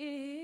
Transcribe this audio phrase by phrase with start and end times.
[0.00, 0.37] Eh.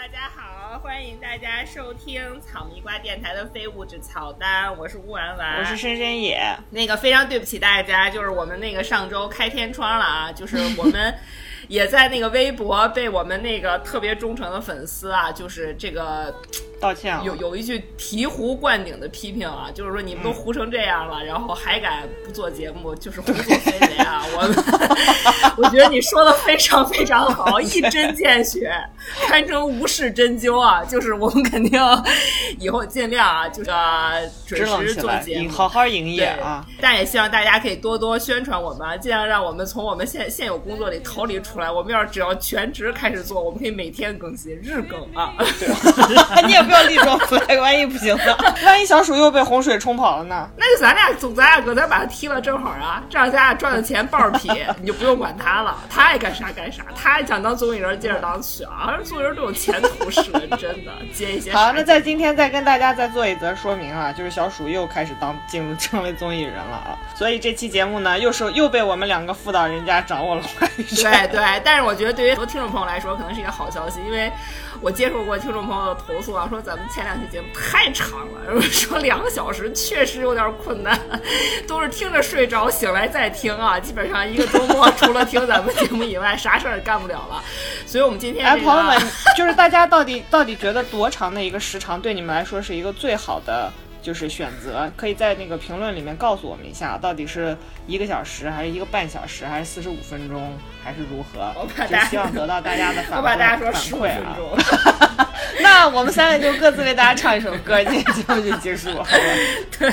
[0.00, 6.40] 大家好，欢迎大家收听草泥瓜电台的非物质草单，我是乌丸丸，我是深深野。
[6.70, 11.14] 那个非常对不起大家，就是我们那个上周开天窗了啊， 就是我们
[11.68, 16.34] 也在那个微博被我们那个特别忠诚的粉丝啊，就是这个
[16.80, 24.24] 道歉了，有有一句醍醐灌顶的批评啊，就是说你们都糊成这样了，然后还敢不做节目，就是胡作非为啊！
[24.32, 28.72] 我 我觉得你说的非常非常好， 一针见血，
[29.28, 30.82] 堪称无事针灸啊！
[30.82, 31.78] 就是我们肯定
[32.58, 33.70] 以后尽量啊，就是
[34.46, 36.64] 准时做节目，好好营业啊！
[36.80, 41.70] 但也希望大家可以多多宣传我们，尽量让我们从我们现现有工作里逃离出来。
[41.70, 45.34] 我们要是只要全职开始做，我们可以每天更新，日更啊！
[46.46, 48.36] 你也不要立装 flag，万一不行呢？
[48.64, 50.48] 万一小鼠又被洪水冲跑了呢？
[50.56, 54.48] 那就咱俩总咱俩搁那把他踢了，正好啊，这样咱俩赚的钱半儿劈，
[54.80, 58.96] 你就不用管他了，他爱干啥干啥，他爱想当综艺人，接着当去啊！
[59.04, 60.22] 综艺人都有前途是
[60.56, 61.52] 真的，接一些。
[61.52, 71.10] 好，那在今天再跟大家再做一则说明啊，就是小鼠又开始当进入成为综艺人了啊，所以这期节目呢，又是又被我们两个辅导人家掌握了话语权。
[71.10, 74.30] 对对，但是我觉得对于很多听众朋友来说，可能是一个好消息，因为
[74.82, 80.98] 我接受过听众朋友的投诉啊，说咱们前两期节目太长了，说两个小时确实有点困难，
[81.68, 87.42] 都是听着睡着，醒来再听啊，基本上一个周末 除了听咱们节目以外，啥事儿也干不了了。
[87.84, 88.98] 所以我们今天、哎，朋友们，
[89.36, 93.70] 就是大家到底到底觉得多长的一个时长对你们来说是一个最好的？
[94.02, 97.56] 就是选择，可以在那个评论里面告诉我们一下，到底是
[97.86, 101.52] 一个小时，还是一个半小时，还是四十五分钟，还是如何？
[101.86, 104.08] 就希望得到大家的反我把大家说。
[105.62, 109.10] 那我们三位就各自为大家唱一首歌，今天节目就结束，好吧？
[109.78, 109.92] 对。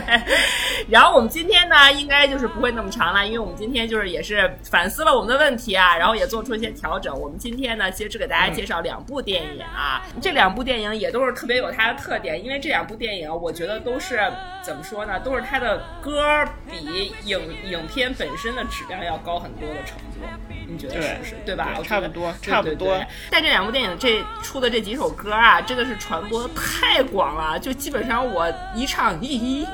[0.89, 7.17] 然后我们今天呢，应该就是不会那么长了，因为我们今天就是也是反思了我们的问题啊，然后也做出一些调整。
[7.19, 14.19] 我们今天呢，其实只给大家介绍两部电影啊，这两部电影也都是特别有它的特点，因为这两部电影我觉得都是
[14.61, 20.25] 怎么说呢，都是它的歌比影影片本身的质量要高很多的程度。
[20.69, 21.35] 你觉得是不是？
[21.45, 21.69] 对吧？
[21.83, 22.99] 差不多，差不多。
[23.29, 29.65] 但这两部电影这出的这几首歌啊，真的是传播的太广了，就基本上我一唱咦，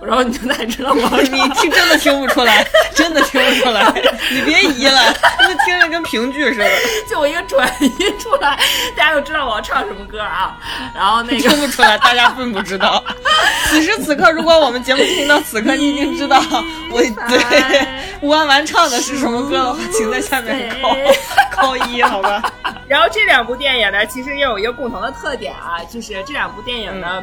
[0.00, 3.84] 然后你就大知道我你听真的听不出来，真的听不出来。
[4.30, 6.68] 你别移了，那听着跟评剧似的。
[7.08, 8.58] 就我一个转移出来，
[8.96, 10.56] 大家就知道我要唱什么歌啊。
[10.94, 13.02] 然后那个听不出来，大家并不知道。
[13.70, 16.42] 此时此刻，如果我们节目听到此刻，你已经知道
[16.90, 17.86] 我对
[18.20, 20.96] 吴安完唱的是什么歌的话，请在下面扣
[21.52, 22.42] 扣一，好吧？
[22.86, 27.22] 然后这两部电影呢，其实也有一个共同的特点啊，就是这两部电影呢。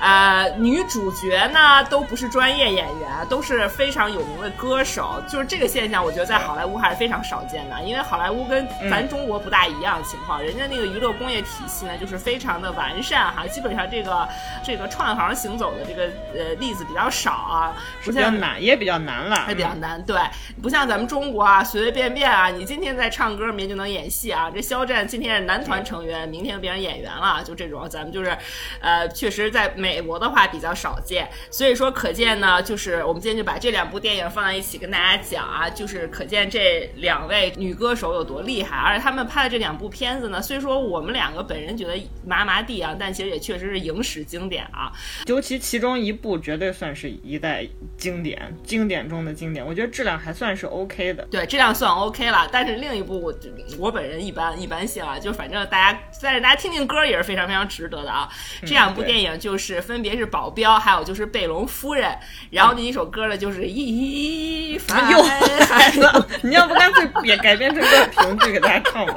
[0.00, 5.20] 呃，女主角呢都不是专业演员，都是非常有名的歌手。
[5.28, 7.82] 就是这个现象，我觉得在好莱坞还是非常少见的。
[7.82, 13.44] 因为好莱坞跟咱中国不大一样的情况，人家那个娱乐工业体系呢，就是非常的完善哈。
[13.48, 14.28] 基本上这个
[14.62, 20.00] 这个串行行走的这个呃例子比较少啊，不像难也比较难了，还比较难。
[20.04, 20.20] 对，
[20.62, 24.48] 不像咱们中国啊，随随便便啊，你今天在唱歌，明天就能演戏啊。
[24.48, 27.88] 这肖战今天是男团成员，明天就变成演员了，就这种。
[27.88, 28.36] 咱们就是，
[28.80, 29.87] 呃，确实在美。
[29.88, 44.92] 美国的话比较少见，所以说可见呢，就是我们今天就把这两部电影放在一起跟大家讲啊，就是可见这两位女歌手有多厉害，而且他们拍的这两部片子呢，虽说我们两个本人觉得麻麻地啊，但其实也确实是影史经典啊。
[45.24, 51.26] 尤其其中一部绝对算是一代经典，经典中的经典，我觉得质量还算是 OK 的。
[51.30, 53.34] 对，质量算 OK 了，但是另一部我
[53.78, 58.28] 我本人一般一般性啊，就反正大家但是大家听听歌也是非常非常值得的啊。
[58.66, 59.77] 这两部电影就是。
[59.80, 62.16] 分别是保镖，还有就是贝隆夫人。
[62.50, 65.10] 然后那一首歌呢，就是一凡。
[65.10, 69.14] 又孩子，你要不干脆也改编成个评剧给大家唱吧。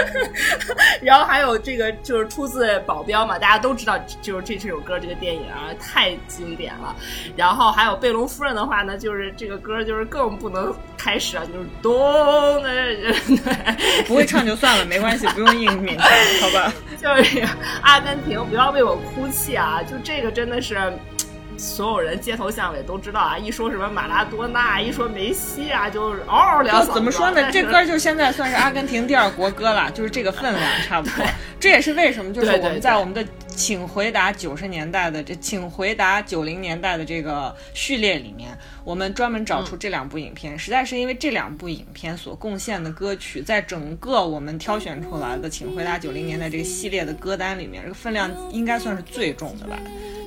[1.02, 6.94] 然后还有这个就是出自保镖嘛，大家都知道，就是这这首歌这个电影啊，太经典了。
[7.36, 12.70] 然后还有贝隆夫人的话呢，就是这个歌就是更不能开始啊，就是咚的。
[14.06, 16.06] 不会唱就算了，没关系， 不用硬勉强，
[16.42, 16.72] 好吧？
[17.00, 17.42] 就是
[17.82, 19.80] 阿根廷，不要为我哭泣啊！
[19.82, 20.76] 就这个真的是。
[21.56, 23.36] 所有人街头巷尾都知道啊！
[23.36, 27.52] 一说什么马拉多纳，一说梅西啊，就嗷嗷两嗓怎么说呢？
[27.52, 31.26] 这歌就现在算是阿根廷第二国歌了，就是这个分量差不多。
[31.60, 33.22] 这也是为什么，就是我们在我们的
[33.60, 49.78] 《请回答九十年代的这请回答九零年代的这个序列里面，我们专门找出这两部影片，实在是因为这两部影片所贡献的歌曲，在整个我们挑选出来的《请回答九零年代》这个系列的歌单里面，这个分量应该算是最重的吧。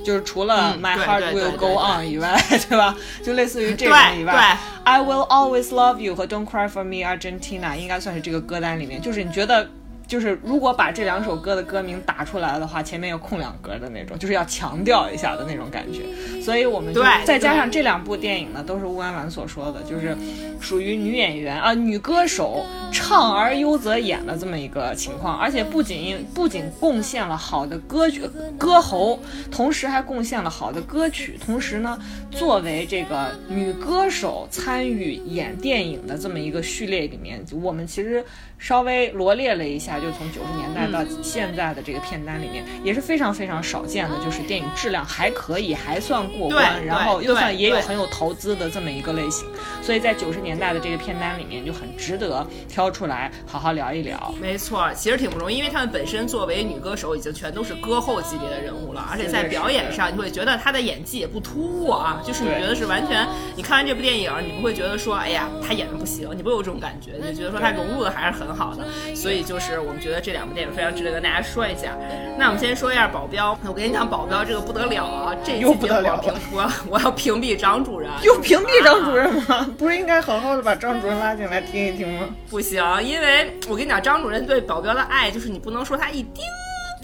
[0.06, 2.40] 就是除了 My Heart Will Go On 以外，
[2.70, 2.96] 对吧？
[3.24, 9.68] 就类似于这种以外，I Will Always Love You 和 Don't Cry For Me Argentina 应该算是这个歌单里面，就是你觉得。
[10.06, 16.02] 就是如果把这两首歌的歌名打出来的话，前面有空两格的那种，就是要强调一下的那种感觉。
[16.42, 20.16] 所以我们就再加上这两部电影呢，都是乌安婉所说的，就是
[20.60, 25.38] 属于女演员啊、女歌手唱而优则演的这么一个情况。
[25.38, 28.22] 而且不仅不仅贡献了好的歌曲
[28.58, 29.20] 歌喉，
[29.50, 31.40] 同时还贡献了好的歌曲。
[31.44, 31.98] 同时呢，
[32.30, 38.24] 作为这个女歌手参与演电影的这么一个序列里面，我们其实。
[38.64, 49.46] 稍微罗列了一下，就从九十年代到现在的这个片单里面，也是非常非常少见的，就是电影质量还可以，还算过关，然后又算也有很有投资的这么一个类型。
[49.82, 54.34] 所以在九十年代的这个片单里面，就很值得挑出来好好聊一聊。
[54.40, 63.28] 没错，其实挺不容易，因为他们本身作为女歌手，已经全都是歌后级别的人物了，而且在表演上，你会觉得她的演技也不突兀啊，就是你觉得是完全，
[63.58, 68.53] 你看完这部电影，你不会觉得说，哎呀，她演的不行，你不会有这种感觉，你觉得说她融入的还是很。
[68.54, 68.84] 好的，
[69.16, 71.96] 所以就是我们觉得这两部电影非常值得跟大家说一下。
[72.38, 75.36] 那我们先说一下《保镖》，我跟你讲，《保镖》这个不得了啊！
[75.44, 79.68] 这又不得了，我我要屏蔽张主任，又屏蔽张主任吗？
[79.78, 82.28] 不是应该好好的把张主任拉进来听一听吗？
[82.50, 86.44] 不行，因为我跟你讲，张主任对《保镖》的爱，就是你不能说他一丁。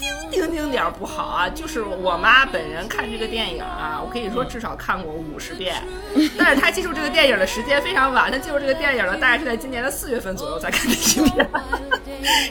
[0.00, 5.76] 丁丁丁点儿不好啊，就是我妈本人看这个电影啊，我可以说至少看过五十遍，
[6.38, 11.48] 但是她记住这个电影的时间非常晚，她记住这个电影呢，大概是在今年的四月份左右才看第一遍，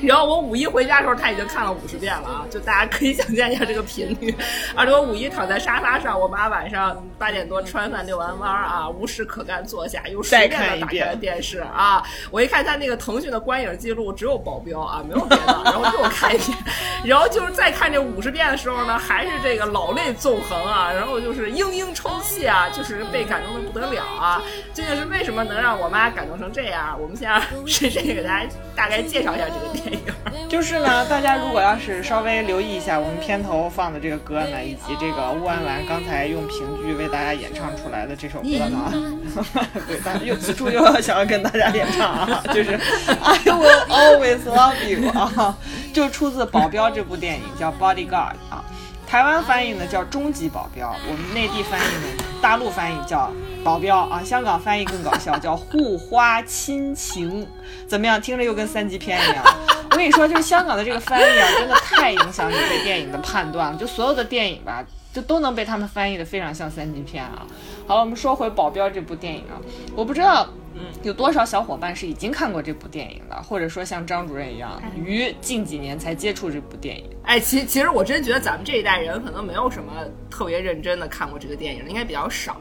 [0.04, 4.36] 然后我五一回家的时候，她已经看了五十遍了啊，就大家可以想象一下这个频率。
[4.76, 16.58] 而且我五一躺在沙发上，我妈晚上八点多吃完饭遛完弯儿啊，无事可干坐下，又随便的打开了电视啊，我一看她那个腾讯的观影记录只有保镖啊，没有别的，然后又看一遍，
[17.06, 17.70] 然后就就是再。
[17.80, 24.42] 看这五十遍的时候呢，还是这个老泪纵横啊，然后就是嘤嘤抽泣啊，就是被感动的不得了啊！
[24.74, 26.98] 究竟是为什么能让我妈感动成这样？
[27.00, 30.50] 我们先让深深给大家大概介绍一下这个电影。
[30.50, 38.92] 就是呢，大家如果要是稍微留意一下我们片头放的这个歌呢，以及这个乌安兰刚才用评剧为大家演唱出来的这首歌呢，
[39.88, 42.78] 对，大家又此处又要想要跟大家演唱啊，就是
[43.08, 45.56] I will always love you 啊，
[45.94, 47.29] 就出自《保镖》这部电影。
[47.30, 48.66] 电影叫 Bodyguard 啊，
[49.06, 53.32] 台湾翻译呢叫终极保镖，我们内地翻译呢，大陆翻译叫
[53.64, 57.48] 保镖啊，香港翻译更搞笑，叫护花亲情，
[57.88, 58.20] 怎么样？
[58.20, 59.44] 听着又跟三级片一样。
[59.92, 63.78] 我跟你说，就是香港的这个翻译啊，真的太影响你对电影的判断了。
[63.78, 64.84] 就所有的电影吧，
[65.14, 67.46] 就都能被他们翻译的非常像三级片啊。
[67.86, 69.62] 好了，我们说回保镖这部电影啊，
[69.96, 70.48] 我不知道。
[70.76, 77.10] 嗯，有多少小伙伴是已经看过这部电影的，或者说像张主任一样，于近几年才接触这部电影？
[77.24, 79.92] 哎，其其实我真觉得咱们这一代人可能没有什么
[80.30, 82.60] 特别认真的看过这个电影，应该比较少。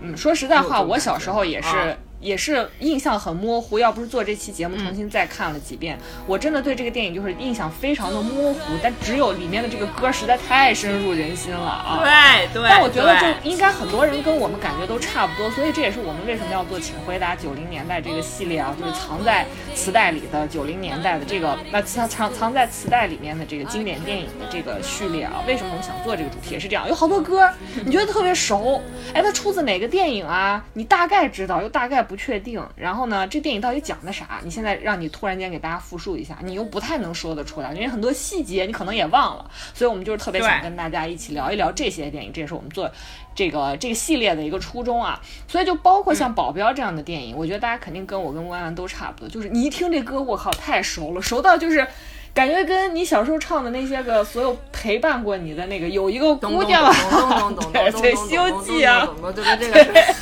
[0.00, 1.96] 嗯，说实在话，我小时候也是。
[2.22, 8.60] 也是印象很模糊，要不是做这期节目重新再看了几遍，我真的对这个电影就是印象非常的模糊。
[8.80, 11.98] 但只有里面的这个歌实在太深入人心了啊！
[12.00, 12.62] 对对。
[12.68, 25.42] 但我觉得就应该很多人跟我们感觉都差不多，所以这也是我们为什么要做《请回答九零年代》这个系列啊，就是藏在磁带里的九零年代的这个，那藏藏藏在磁带里面的这个经典电影的这个序列啊。
[25.48, 26.88] 为什么我们想做这个主题也是这样？
[26.88, 27.50] 有好多歌
[27.84, 28.80] 你觉得特别熟，
[29.12, 30.64] 哎，它出自哪个电影啊？
[30.74, 32.06] 你大概知道，又大概。
[32.12, 33.26] 不确定，然后呢？
[33.26, 34.38] 这电影到底讲的啥？
[34.44, 39.50] 你现在让你突然间给大家复述一下，你又不太能说得出来，因为很多细节你可能也忘了。
[39.72, 42.90] 所以我们就是特别想跟大家一起聊一聊这些电影，这也是我们做
[43.34, 45.18] 这个这个系列的一个初衷啊。
[45.48, 51.88] 所以就包括像《保镖》这样的电影，我觉得大家肯定跟我跟弯弯都差不多，就是你一听这歌，我靠，太熟了，熟到就是
[52.34, 56.92] 感觉跟你小时候唱的那些个所有陪伴过你的那个有一个姑娘啊，
[57.72, 59.08] 对对，《西游记》啊，
[59.58, 60.04] 对。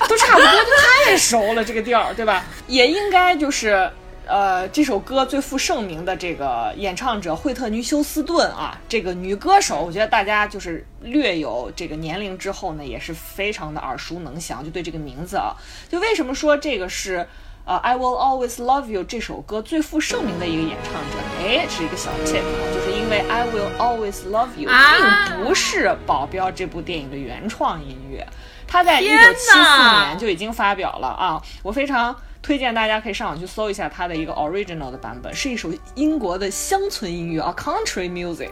[0.08, 0.58] 都差不多，就
[1.06, 2.44] 太熟了这个调儿，对吧？
[2.66, 3.88] 也应该就是，
[4.26, 15.54] 呃，这首歌最负盛名的这个演唱者惠特尼休斯顿啊，这个女歌手，我觉得大家就是略有这个年龄之后呢，也是非常的耳熟能详，就对这个名字啊，
[15.88, 17.24] 就为什么说这个是
[17.70, 21.16] 呃，I will always love you 这首歌最负盛名的一个演唱者？
[21.40, 23.20] 哎，是一个小 tip 啊，就是因为。
[23.30, 28.26] I Will Always Love You 啊并不是《保镖》这部电影的原创音乐，
[28.66, 31.40] 它在一天九七四年就已经发表了啊！
[31.62, 38.50] 我非常推荐大家可以上网去搜一下它的一个 original 的版本，是一首英国的乡村音乐啊，country music。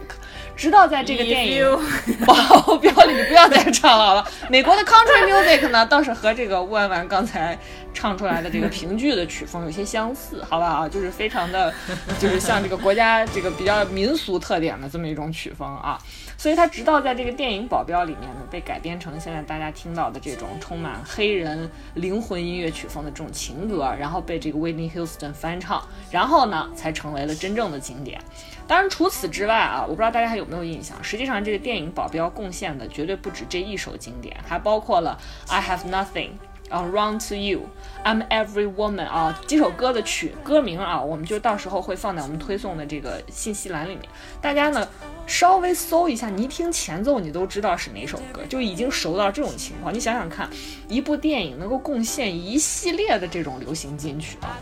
[0.55, 1.65] 直到在这个电影
[2.25, 4.31] 《保镖》里，你不要再唱了好吧？
[4.49, 7.57] 美国的 country music 呢，倒是和这个万万刚才
[7.93, 10.87] 唱出来的这个评剧的曲风有些相似，好不好？
[10.87, 11.73] 就是非常的，
[12.19, 15.97] 就是像这个国家这个比较民俗特点的这么一种曲风啊。
[16.39, 28.21] 所以他直到在这个电影《保镖》里面呢，被改编成现在大家听到的这种充满黑人灵魂音乐曲风的这种情歌，然后被这个 Whitney Houston 翻唱，然后呢才成为了真正的经典。
[28.65, 35.19] 当然，除此之外啊，我不知道大家还有没有印象，实际上这个电影《保镖》贡献的绝对不止这一首经典，还包括了
[35.51, 36.29] 《I Have Nothing》。
[36.69, 37.61] 啊，Run to You,
[38.05, 44.01] I'm Every Woman 啊，几首歌的曲歌名啊，我们就到时候会放在我们推送的这个信息栏里面。
[44.39, 44.87] 大家呢
[45.29, 49.93] 稍微搜一下，你一听前奏，你都知道是哪首歌，就已经熟到这种情况。
[49.93, 50.49] 你想想看，
[50.87, 54.57] 一部电影能够贡献一系列的这种流行金曲啊，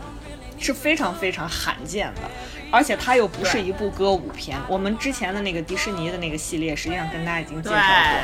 [0.58, 2.20] 是非常非常罕见的。
[2.70, 8.20] 而且它又不是一部歌舞片，我们之前的那个迪士尼的那个系列，实际上跟大家已经介绍过，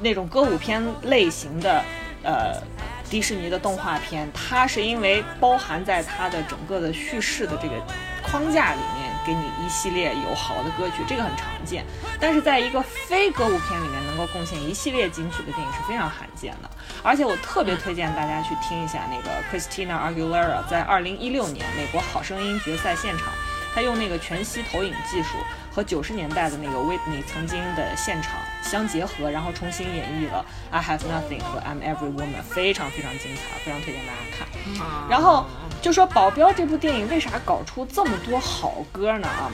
[0.00, 1.82] 那种歌舞片类型的，
[2.22, 2.62] 呃。
[3.10, 7.74] 迪士尼的动画片，它是因为包含在它的整个的叙事的这个
[8.22, 11.84] 框架里面，给你一系列有好的歌曲，这个很常见。
[12.18, 16.70] 但是在一个非歌舞片里面能够贡献一系列金曲的电影是非常罕见的。
[17.02, 23.28] 而且我特别推荐大家去听一下那个 Christina Aguilera 在二零一六年美国好声音决赛现场，
[23.74, 25.36] 他用那个全息投影技术
[25.72, 35.08] 和九十年代的那个 Whitney 曾经的现场相结合，然后重新演绎了 I Have Nothing 和 I'm Every Woman，非常非常精彩，非常推荐大家看。
[35.08, 35.46] 然后
[35.82, 39.26] 就说《保镖》这部电影为啥搞出这么多好歌呢？
[39.26, 39.50] 啊，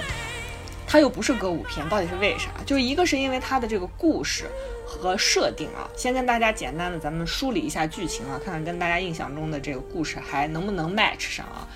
[0.86, 2.50] 它又不是歌舞片，到底是为啥？
[2.64, 4.50] 就一个是因为它的这个故事
[4.86, 11.66] 和设定啊，先跟大家简单的咱们梳理一下剧情啊，看看跟大家印象中的这个故事还能不能 match 上啊。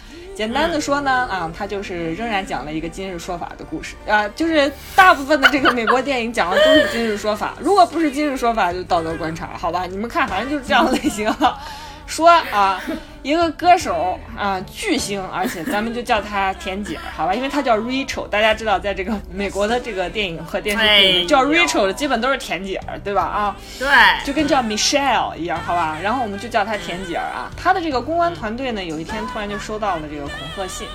[0.41, 9.85] 简单的说呢，啊，它就是仍然讲了一个今日说法的故事啊，就是大部分的这个美国电影讲的都是今日说法， 如果不是今日说法，就道德观察，好吧？
[9.85, 11.59] 你们看，反正就是这样的类型啊。
[12.07, 12.81] 说啊，
[13.23, 17.35] 一个歌手啊，巨星，而且咱们就叫他田姐儿，好吧？
[17.35, 23.23] 因为他叫 Rachel，大家知道，在这个美国的这个电影和电视剧里面，叫 Rachel 的基本都是田姐儿，对吧？
[23.23, 23.89] 啊，对，
[24.25, 25.99] 就跟叫 Michelle 一样，好吧？
[26.03, 27.51] 然后我们就叫她田姐儿啊。
[27.57, 30.89] 她的这个公关团队呢，有一天突然就收到了这个恐吓信，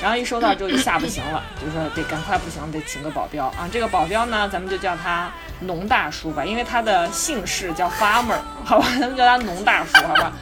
[0.00, 3.68] 然后一收到之后就吓不行了，就说得赶快不行，得请个保镖啊。
[3.70, 5.30] 这个保镖呢，咱们就叫他
[5.60, 8.86] 农大叔吧，因为他的姓氏叫 Farmer，好吧？
[8.98, 10.32] 咱们叫他农大叔，好吧？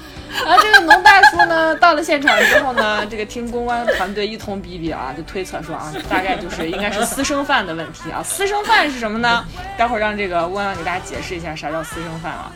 [0.44, 8.22] 然 后这个农大叔呢，到了现场之后呢，这个听公关团队一通逼逼啊，就推测说啊，大概就是应该是私生饭的问题啊。
[8.22, 9.44] 私生饭是什么呢？
[9.76, 12.50] 待会儿让这个温阳给大家解释一下啥叫私生饭啊。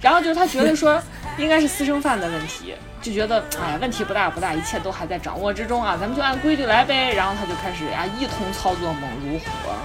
[0.00, 1.00] 然后就是他觉得说
[1.36, 7.12] 应该是私生饭的问题，就觉得哎问题不大不大，一切都还在掌握之中啊，咱们就按规矩来呗。
[7.14, 9.44] 然后他就开始啊一通操作猛如虎，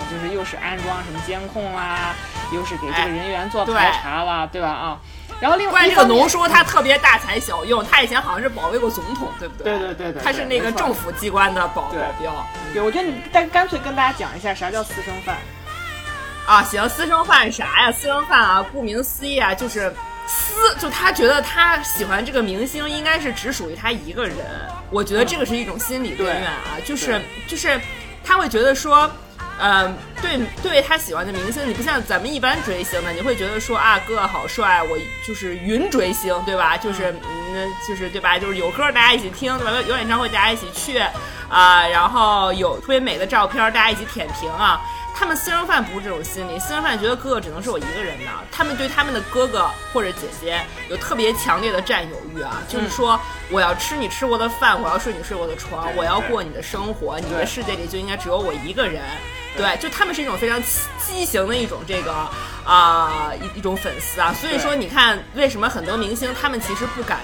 [0.09, 2.15] 就是又是安装什么监控啦，
[2.53, 4.99] 又是给这个人员做排查啦，对吧啊？
[5.45, 9.77] 然后另外这个农叔，他特别大材小用，他以前好像是保卫过总统，对不对？
[9.77, 12.33] 对对对对他是那个政府机关的保保镖。
[12.73, 15.37] 对，我觉得你但干脆跟大家讲一下啥叫私生饭。
[16.47, 17.91] 啊，行，私生饭啥呀？
[17.91, 19.93] 私生饭啊，顾名思义啊，就是
[20.25, 24.37] 私，就他觉得他喜欢这个明星，应该是只属于他一个人。
[24.89, 27.79] 我觉得这个是一种心理根源啊，就是就是
[28.23, 29.07] 他会觉得说。
[29.57, 36.75] 嗯，对，对他喜欢的明星，你不像咱们一般追星的，你会觉得说啊，哥好帅，我就是云追星，对吧？
[36.75, 37.13] 就是，
[37.53, 38.37] 嗯，就是对吧？
[38.37, 39.71] 就是有歌大家一起听，对吧？
[39.87, 41.01] 有演唱会大家一起去，
[41.47, 44.81] 啊、然后有特别美的照片大家一起舔屏啊。
[45.17, 53.17] 他们私生饭不是这种心理，私生饭觉得哥哥只能是我一个人的，他们对他们的哥哥或者姐姐有特别强烈的占有欲啊，就是说
[53.49, 59.01] 我要吃你吃过的饭，我要睡你睡过的床，我要过你的生活，你的世界里就应该只有我一个人。
[59.57, 62.13] 对，就他们是一种非常畸畸形的一种这个
[62.65, 67.19] 啊、一一种粉丝啊，所以说你看为什么很多明星他们其实不敢。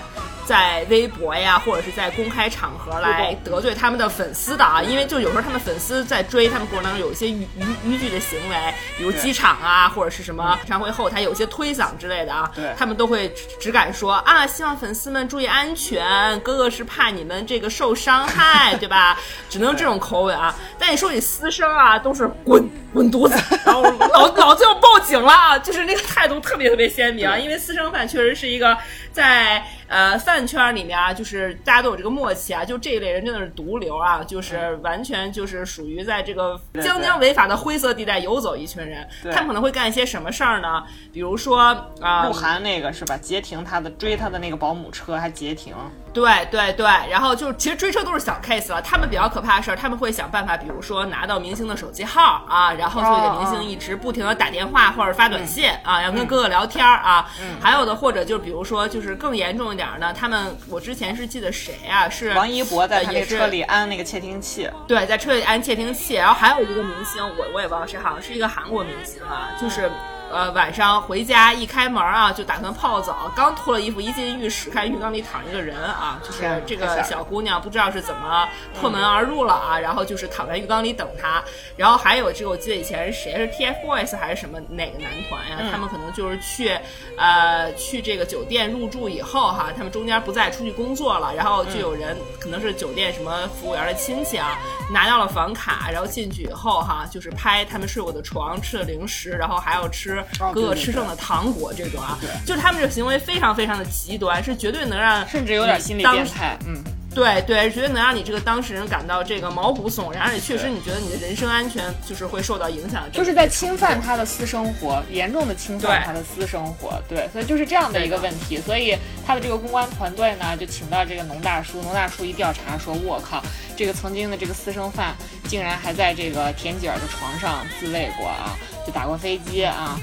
[0.52, 12.66] 在微博呀，或者是在公开场合来得罪他们的粉丝的啊，因为就有时候他们粉丝在追他们过程当中有一些逾逾逾矩的行为，比如机场啊，或者是什么演唱会后台有一些推搡之类的啊，对。
[12.78, 19.18] 他们都会只只敢说啊，希望粉丝们注意安全，哥哥是怕你们这个受伤害， 对吧？
[19.50, 20.54] 只能这种口吻啊。
[20.78, 28.78] 但你说你私生啊，都是滚滚犊子， 然后老老子要报警了啊，就是那个态度特别特别鲜明啊，因为私生饭确实是一个
[29.14, 39.06] 在呃饭圈里面啊，就是大家都有这个默契啊，就这一类人真的是毒瘤啊，就是完全就是属于在这个将将违法的灰色地带游走一群人。
[39.32, 40.82] 他们可能会干一些什么事儿呢？
[41.12, 41.60] 比如说
[42.00, 43.18] 啊，鹿晗那个是吧？
[43.18, 45.76] 截停他的追他的那个保姆车还截停，
[46.14, 57.30] 对对对，然后就是其实追车都是小 case 了，他们比较可怕的事儿，他们会想办法，比如说拿到明星的手机号啊，然后就会给明星一直不停的打电话或者发短信啊，要跟哥哥聊天儿啊，
[57.62, 69.90] 还有的或者就是比如说就是更严重一点儿呢，他们我之前是记得谁啊，是王一博在车里安那个窃听器，对，在车里安窃听器，然后还有一个明星，我我也忘了谁，好像是一个韩国明星啊，就是。
[70.32, 78.48] 呃，晚上回家一开门啊，就打算泡澡，刚脱了衣服一进浴室，看浴缸里躺一个人啊，就是这个小姑娘不知道是怎么
[78.80, 81.44] 破门而入了啊，然后就是躺在浴缸里等他，
[81.76, 86.78] 然后还有这个我记得以前是谁是 TFBOYS 还是什么哪个男团呀、他们可能就是去
[87.18, 94.58] 呃去这个酒店入住以后哈，他们中间不再出去工作了，然后就有人、可能是酒店什么服务员的亲戚啊，
[94.94, 106.82] 拿到了房卡，然后进去以后哈，就是拍他们睡过的床，吃的零食，然后还要吃哦哥哥对对吃剩的糖果这种啊，就是他们这个行为非常非常的极端，是绝对能让甚至有点心理变态，嗯。
[107.14, 118.98] 对对，绝对能让你这个当事人感到这个毛骨悚然，而且确实你觉得你的人身安全就是会受到影响，就是在侵犯他的私生活，严重的侵犯他的私生活，对，所以就是这样的一个问题，所以
[119.28, 123.44] 他的这个公关团队呢，就请到这个农大叔，农大叔一调查说，我靠，
[123.76, 125.14] 这个曾经的这个私生饭
[125.50, 130.00] 竟然还在这个田姐儿的床上自慰过啊，就打过飞机啊。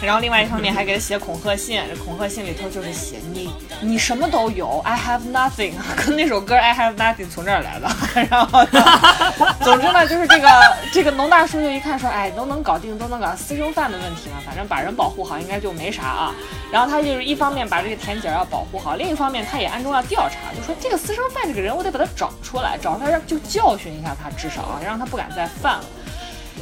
[0.00, 5.72] 然后另外一方面还给他写恐吓信，这恐吓信里头就是写你你什么都有，I have nothing，
[6.06, 7.90] 跟那首歌 I have nothing 从这儿来的。
[8.30, 8.80] 然后呢，
[9.60, 10.48] 总之呢，就是这个
[10.94, 16.32] 这个农大叔就一看说，哎，都能搞定，都能搞私生饭的问题嘛，反正把人保护好应该就没啥啊。
[16.70, 25.84] 然后他就是一方面把这个田姐要保护好，另一方面他也暗中要调查，就说这个私生饭这个人我得把他找出来，找出来让就教训一下他，至少啊，让他不敢再犯了。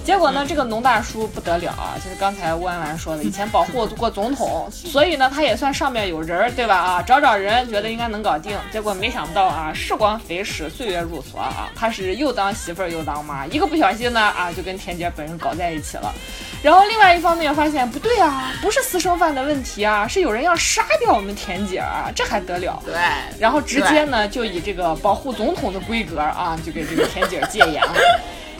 [0.07, 6.77] 结果呢，这个农大叔不得了啊，就是刚才乌安完说的，以前保护过总统，所以呢，他也算上面有人儿，对吧？
[6.77, 8.57] 啊，找找人，觉得应该能搞定。
[8.73, 16.15] 结果没想到啊，时光飞逝，岁月如梭啊，他是又当媳妇儿又当妈，一个不小心呢啊，就跟田姐本人搞在一起了。
[16.63, 22.81] 然后另外一方面发现不对啊，不是私生饭的问题啊，是有人要杀掉我们田姐儿啊，这还得了？
[22.87, 22.95] 对，
[23.41, 27.95] 然后直接呢就以这个保护总统的规格啊，就给这个田姐儿戒严了。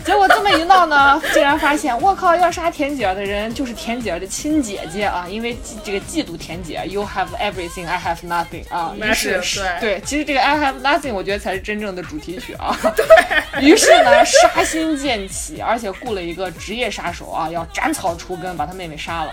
[0.07, 8.95] 结果这么一闹呢， 竟然发现，我靠，要杀田姐儿的人就是田姐儿的亲姐姐啊，因为嫉这个嫉妒田姐，You have everything, I have nothing 啊。
[8.97, 12.79] 于是是对，其实这个 I have nothing，我觉得才是真正的主题曲啊。
[12.95, 13.05] 对。
[13.63, 19.33] 于是呢，杀心渐起，而且雇了一个职业杀手啊，要斩草除根，把他妹妹杀了。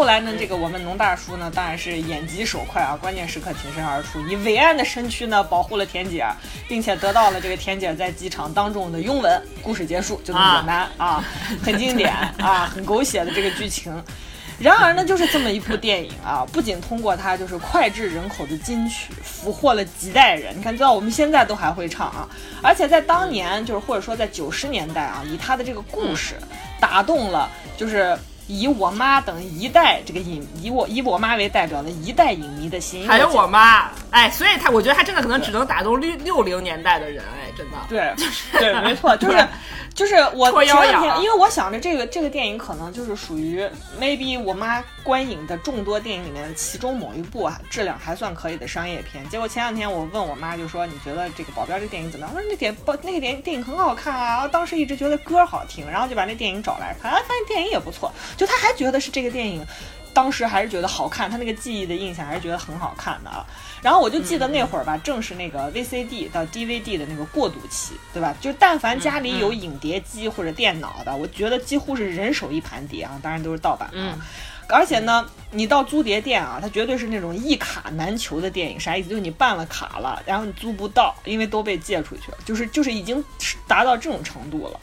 [0.00, 6.34] 后来呢，这个我们农大叔呢，当然是眼疾手快啊，关键时刻挺身而出，以伟岸的身躯呢保护了田姐儿，
[6.66, 9.38] 并且得到了这个田姐在机场当众的拥吻。
[9.60, 11.22] 故事结束，就这么简单啊，
[11.62, 14.02] 很经典啊，很狗血的这个剧情。
[14.58, 20.58] 然而呢，就是这么一部电影啊，不仅通过它就是脍炙人口的金曲，俘获了几代人。
[20.58, 22.26] 你看，到我们现在都还会唱啊，
[22.62, 26.36] 而且在当年，就是或者说在九十年代啊，以它的这个故事
[26.80, 28.18] 打动了，就是。
[28.50, 37.76] 以我妈等一代这个影，以我以我妈为代表的一代影迷的心，还有我妈，哎，所以他我觉得他真的可能只能打动六六零年代的人，哎，真的。
[37.88, 38.12] 对，
[38.58, 39.46] 对，没错， 就是
[39.94, 43.62] 就是我前两天，因为我想着这个这个电影可能就是属于
[44.00, 49.28] maybe 我妈观影的众多电影里面的其中某一部啊，质量还算可以的商业片。
[49.28, 52.34] 结果前两天我问我妈，就说你觉得这个保镖这电影怎么样？
[52.34, 59.66] 我说那电保那个电电影很好看啊，当时一直觉得歌好听，然后就把那电影找来看，哎，发现电影也不错，就她还觉得是这个电影。
[60.12, 63.46] 当时还是觉得好看，她那个记忆的印象还是觉得很好看的啊。
[63.82, 68.34] 然后我就记得那会儿吧，正是那个 VCD 到 DVD 的那个过渡期，对吧？
[68.40, 73.92] 就但凡家里有影碟机或者电脑的，我觉得几乎是人手一盘碟啊，当然都是盗版啊。
[73.94, 74.18] 嗯
[74.72, 79.08] 而且呢，你到租碟店啊，它绝对是那种一卡难求的电影，啥意思？
[79.08, 83.24] 就是你办了卡了，然后你租不到，因为都被借出去了，就是就是已经
[83.66, 84.78] 达到这种程度了。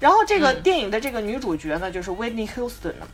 [0.00, 3.06] 然后这个电影的这个女主角呢，就是 Whitney Houston 呢。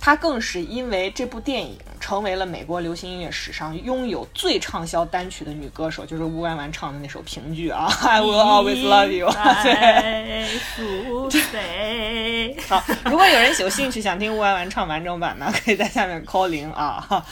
[0.00, 9.28] 她更是因为这部电影成为了美国流行音乐史上拥有最畅销单曲的女歌手，就是乌安完唱的那首评剧啊， I will always love you。
[9.62, 10.48] 对，
[11.50, 17.24] 对，好，如果有人有兴趣想听乌安完唱完整版呢，可以在下面 call 零啊。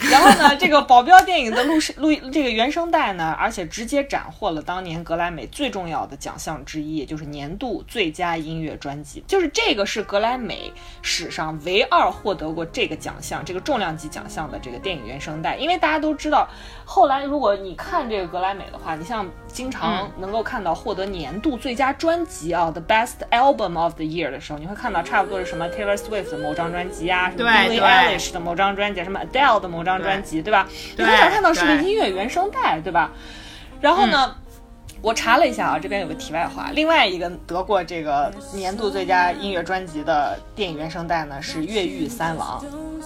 [0.10, 9.22] 然后呢，这个保镖电影的录录这个原声带呢，而且直接斩获了当年格莱美最重要的奖项之一，也就是年度最佳音乐专辑。
[9.26, 15.56] 就是这个是格莱美史上唯二获得过这个奖项、这个重量级奖项的这个电影原声带。
[15.56, 16.48] 因为大家都知道，
[16.84, 30.66] 后来如果你看这个格莱美的话，你像经常能够看到获得年度最佳专辑啊，The Best Album of the Year 的时候，你会看到差不多是什么 Taylor Swift 的某张专辑啊，什么 Billie Eilish 的某张专辑，什么 Adele 的某张专辑，对吧？
[30.96, 33.10] 你很少看到是个音乐原声带，对吧？
[33.80, 34.36] 然后呢，
[35.02, 42.62] 我查了一下啊，这边有个题外话，另外一个得过这个年度最佳音乐专辑的电影原声带呢，是《越狱三王》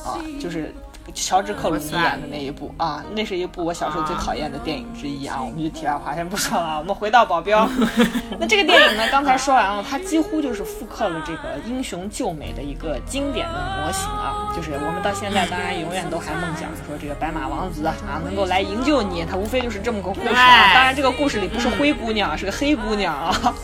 [0.08, 0.72] 啊，就是。
[1.12, 5.38] 乔治克鲁尼演的那一部啊，那是一部我小时候最讨厌的电影之一啊。
[5.40, 7.68] 我们就题外话先不说了，我们回到保镖。
[8.38, 14.52] 那这个电影呢，刚才说完了，它几乎就是复刻了这个英雄救美的一个经典的模型啊。
[14.56, 20.72] 就是我们到现在当然永远都还梦想着说这个白马王子啊能够来营救你，他无非就是这么个故事啊。
[20.74, 23.54] 当然这个故事里不是灰姑娘，是个黑姑娘啊。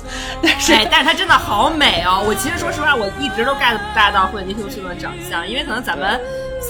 [0.42, 2.22] 但是，但是她真的好美哦。
[2.26, 6.20] 我其实说实话，我一直都 get 不到惠妮休斯顿的长相，因为可能咱们。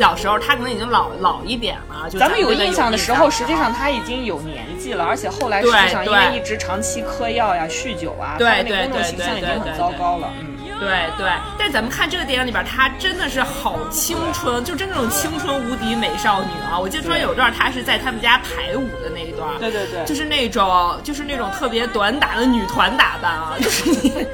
[0.00, 10.56] 小时候他可能已经老老一点了，就咱们有印象的时候，实际上他已经有年纪了，而且后来实际上因为一直长期嗑药呀、酗酒啊，他那公众形象已经很糟糕了，嗯。
[10.80, 10.88] 对
[11.18, 16.78] 对，但咱们看这个电影里边，她真的是好青春，就真那种青春无敌美少女啊！
[16.78, 24.26] 我记得突然有段她是在他们家排舞的那一段，对对对，就是那种就是那种特别短打的女团打扮啊， 就是你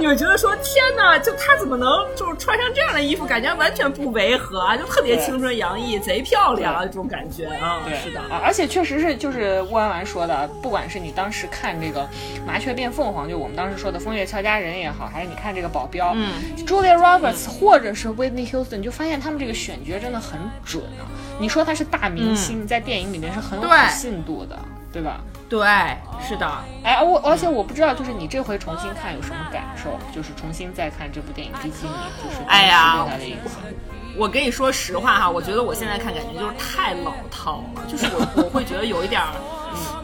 [0.00, 7.80] 你会觉得说天哪，就她怎么能就是穿上这样的衣服，感觉完全不违和啊，就特别青春洋溢，贼漂亮啊这种感觉啊！
[7.84, 8.20] 对，是的。
[8.20, 12.08] 啊，而且确实是就是乌安完说的，不管是你当时看这个
[12.46, 16.32] 麻雀变凤凰，就我们当时说的风月俏佳人也好，还是你看这个保镖，嗯
[16.66, 21.06] ，Julia Roberts 或者是 Whitney Houston，你就发现他们这个选角真的很准啊。
[21.40, 24.58] 你说他是大明星，在电影里面是很有可信度的，
[24.92, 25.20] 对吧？
[25.48, 25.60] 对，
[26.20, 26.46] 是的。
[26.82, 29.98] 哎，我而且我不知道，就是你这回重新看有什么感受？
[30.14, 31.88] 就是重新再看这部电影，比起你
[32.22, 33.54] 就是哎呀，对他的影响。
[34.16, 39.32] 我跟你说实话哈，我觉得我现在看感觉就是太老套了，就是我我会觉得有一点儿。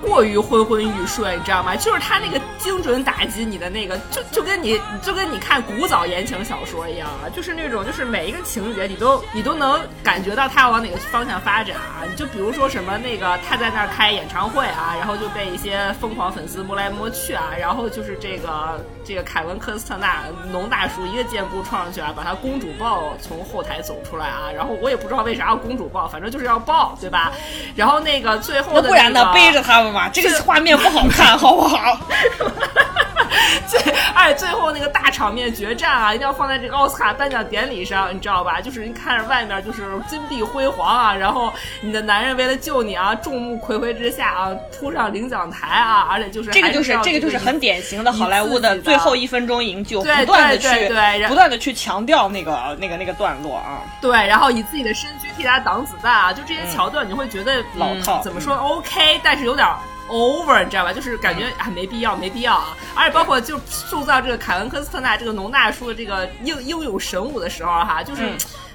[0.03, 1.75] 过于昏昏欲睡，你知道吗？
[1.77, 12.05] 就是他那个精准打击你的那个，就就跟你就跟你看古早言情小说一样啊，就是那种就是每一个情节你都你都能感觉到他要往哪个方向发展啊。
[12.09, 27.33] 你就比如说什么那个他在那儿开演唱会啊，然后就被一些疯狂粉丝摸来摸去啊，然后就是这个这个凯文科斯特纳农大叔一个箭步冲上去啊，把他公主抱从后台走出来啊，然后我也不知道为啥要公主抱，反正就是要抱，对吧？
[27.75, 30.11] 然后那个最后的不然呢，背着他们吧。
[30.13, 31.99] 这个画面不好看，好不好？
[33.67, 33.81] 最
[34.15, 38.61] 而且，最后那个大场面决战啊，一定要放在这个奥斯卡颁奖典礼上，你知道吧？
[38.61, 50.89] 就是你看着外面就是金碧辉煌啊，然后你的男人为了救你啊，众目睽睽之下啊，扑上领奖台啊，而且就是这个就是这个就是很典型的好莱坞的最后一分钟营救，不断的去
[51.29, 53.83] 不断的去强调那个那个那个段落啊。
[54.01, 58.21] 对，然后以自己的身躯替他挡子弹啊，就这些桥段，你会觉得老套。
[58.23, 59.67] 怎么说？OK，但是有点。
[60.09, 60.93] over，你知道吧？
[60.93, 62.77] 就是感觉啊，没必要，没必要啊！
[62.95, 68.23] 而且包括就塑造这个凯文科斯特纳这个农大叔的这个英英勇神武的时候哈，就是。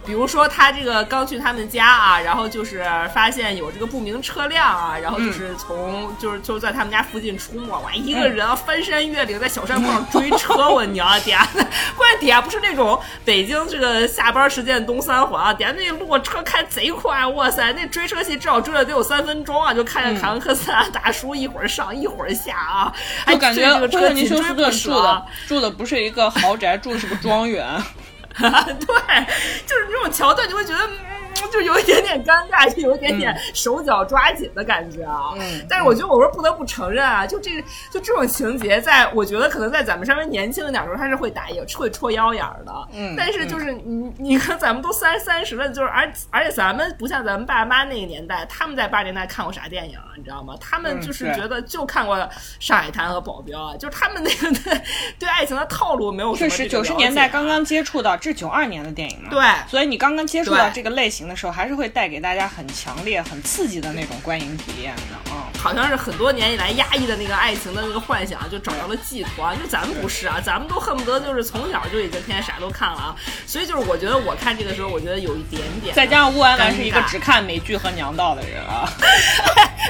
[0.05, 2.83] 比如说他这个刚去他们家啊，然后就是
[3.13, 11.47] 发现有这个不明车辆啊，然后就是从就是就在他们家附近出没，哇，一个人啊翻山越岭在小山坡上追车，我娘底下！
[11.95, 22.93] 关键底下不是那种北京这个下班时间东三环啊，底下那路车开贼快，哇塞，那追车戏至少追了得有三分钟啊，就看见凯文科斯拉大叔一会儿上一会儿下啊，
[23.27, 24.89] 我感觉这个车紧追不舍。
[24.89, 27.79] 住的住的不是一个豪宅，住的是个庄园。
[28.79, 29.25] 对，
[29.67, 30.89] 就是这种桥段，你会觉得。
[31.51, 35.33] 就有一点点尴尬，就有一点点手脚抓紧的感觉啊。
[35.39, 37.51] 嗯，但是我觉得我说不得不承认啊，就这
[37.91, 42.73] 就这种情节，在我觉得可能在咱们稍微年轻一点的时候，他是会打也会戳腰眼的。
[42.93, 50.05] 嗯，但是就是你你看咱们都三三十了，就是而而且咱们不像咱们爸妈那个年代，他们在八十年代看过啥电影啊？
[50.17, 50.55] 你知道吗？
[50.59, 52.17] 他们就是觉得就看过
[52.59, 54.81] 《上海滩》和《保镖》啊，就是他们那个对
[55.19, 56.35] 对爱情的套路没有。
[56.35, 59.29] 确实，九十年代刚刚接触到，这九二年的电影嘛。
[59.29, 61.18] 对，所以你刚刚接触到这个类型。
[61.27, 69.53] 的时候还是会带给大家很强烈、很刺激的那种观影体验的啊，好像是很多年以来压抑的那个爱情的那个幻想就找到了寄托啊。
[69.55, 73.15] 就咱们不是啊，咱们都恨不得就是从小就已经天天啥都看了啊。
[73.45, 75.93] 所以就是我觉得我看这个时候，我觉得有一点点。
[75.95, 78.89] 再加上乌安兰是一个只看美剧和娘道的人啊。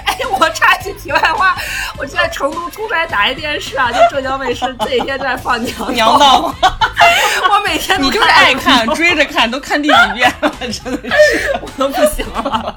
[0.06, 1.58] 哎，我插句题外话，
[1.98, 6.54] 我在成都出差打一电视啊，就浙江卫视这几天在放娘娘道，
[7.50, 11.10] 我每天天你就是爱看， 追着看，都看第几遍了，真的是
[11.62, 12.76] 我都不行了。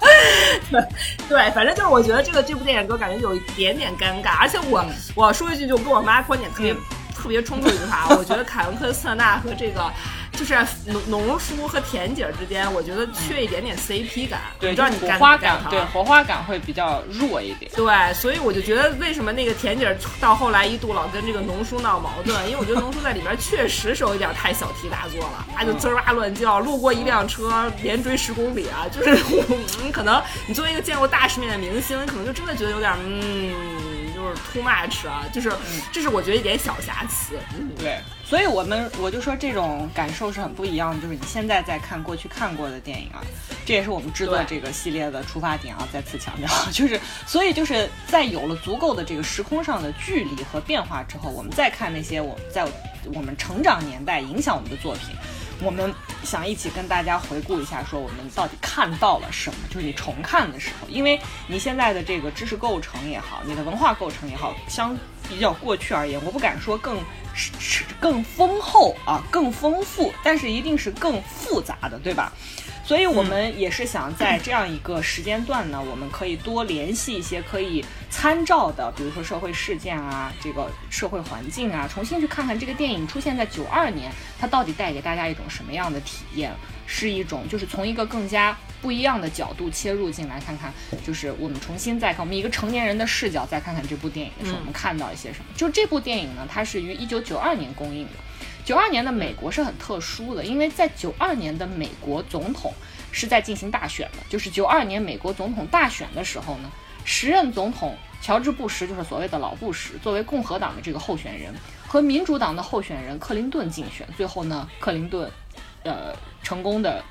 [0.70, 0.81] 对
[1.28, 6.74] 对，反正就是我觉得这个这部电影给我感觉有一点点尴尬，而且我我说一句就跟我妈观点特别
[7.14, 9.90] 特别冲突一句话，我觉得凯文科斯特纳和这个。
[10.32, 14.40] 就是农农叔和田姐之间，我觉得缺一点点 CP 感。
[14.58, 17.70] 对，不知道你火花感，对火花感会比较弱一点。
[17.74, 29.16] 对，所以我就觉得为什么那个田姐到后来一度老跟这个农叔闹矛盾，因为我觉得农叔在里边确实是有一点太小题大做了，他就滋哇乱叫，路过一辆车连追十公里啊，就是
[29.84, 33.52] 你 可能你作为一个见过大世面的明星，你可能就真的觉得有点嗯，
[34.22, 35.52] 就是 too much 啊，就是
[35.90, 37.35] 这是我觉得一点小瑕疵。
[37.76, 37.98] 对。
[38.24, 41.02] 所以，我们我就说这种感受是很不一样的。
[41.02, 43.20] 就是你现在在看过去看过的电影啊，
[43.66, 45.87] 这也是我们制作这个系列的出发点啊。
[45.92, 52.66] 再次强调，就是所以就是在有了足够的这个时空上的距离和变化之后，我们再看那些我在
[53.12, 55.14] 我们成长年代影响我们的作品，
[55.62, 55.94] 我们
[56.25, 59.57] 想一起跟大家回顾一下，说我们到底看到了什么。
[59.70, 64.96] 就是你重看的时候，因为你现在的这个知识构成也好，你的文化构成也好，相
[65.29, 66.98] 比较过去而言，我不敢说更。
[67.35, 72.31] 是更丰厚啊，更丰富，但是一定是更复杂的，对吧？
[72.92, 86.52] 所以我们也是想在这样一个时间段呢，我们可以多联系一些可以参照的，比如说社会事件啊，这个社会环境啊，重新去看看这个电影出现在九二年，它到底带给大家一种什么样的体验？
[86.87, 90.70] 是一种，就是从一个更加不一样的角度切入进来，看看，
[91.02, 95.46] 就是我们重新再看，我们一个成年人的视角再看看这部电影的时候，我们看到一些什么？
[95.57, 98.11] 就这部电影呢，它是于一九九二年公映的。
[98.64, 102.72] 九二年的美国是很特殊的，因为在九二年的美国总统
[103.11, 106.70] 是在进行大选的，就是九二年美国总统大选的时候呢，
[107.05, 111.53] 时任总统乔治布什，就是所谓的老布什，作为共和党的这个候选人，
[111.87, 115.31] 和民主党的候选人克林顿竞选，最后呢，克林顿。
[115.85, 117.03] 呃，成功的，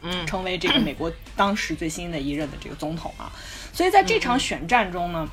[0.00, 3.30] 嗯，成为这个美国当时最新的一任的这个总统啊，
[3.70, 5.28] 所以在这场选战中呢，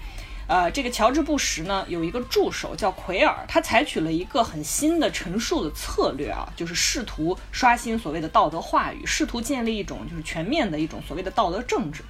[0.47, 12.03] 呃，这个乔治布什呢有一个助手叫奎尔，他采取了一个很新的陈述的策略啊，就是试图刷新所谓的道德话语，试图建立一种就是全面的一种所谓的道德政治。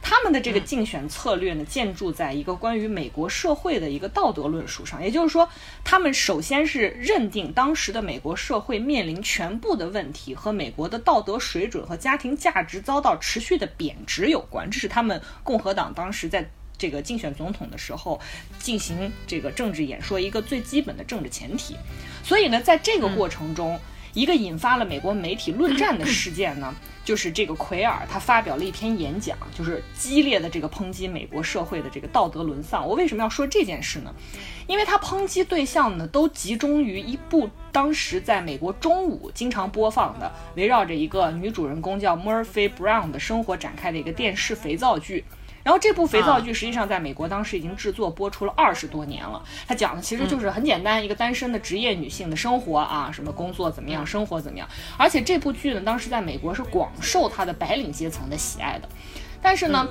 [0.00, 5.02] 他们的这个竞选策略呢，建筑在一个关于美国社会的一个道德论述上。
[5.02, 5.48] 也就是说，
[5.82, 14.70] 他们首先是认定当时的美国社会面临全部的问题和美国的道德水准和家庭价值遭到持续的贬值有关。
[14.70, 16.48] 这是他们共和党当时在
[16.78, 18.18] 这个竞选总统的时候
[18.58, 21.76] 进行这个政治演说一个最基本的政治前提。
[22.22, 23.78] 所以呢，在这个过程中，
[24.14, 26.74] 一个引发了美国媒体论战的事件呢。
[27.04, 32.86] 就是这个奎尔，他发表了一篇演讲，就是激烈的这个抨击美国社会的这个道德沦丧。
[32.86, 34.14] 我为什么要说这件事呢？
[34.66, 45.24] 因为他抨击对象呢，都集中于一部当时在美国中午经常播放的，围绕着一个女主人公叫 Murphy Brown 的生活展开的一个电视肥皂剧。
[45.68, 49.44] 然后这部肥皂剧实际上在美国当时已经制作播出了二十多年了。
[49.66, 54.66] 它讲的其实就是很简单，一个单身的职业女性的生活啊，什么工作怎么样，生活怎么样。
[54.96, 58.88] 而且这部剧呢，当时在美国是广受他的白领阶层的喜爱的。
[59.42, 59.86] 但是呢，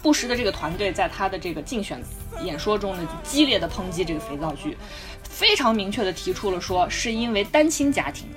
[0.00, 2.00] 布什的这个团队在他的这个竞选
[2.44, 4.78] 演说中呢，就激烈的抨击这个肥皂剧，
[5.24, 8.28] 非常明确的提出了说，是因为单亲家庭。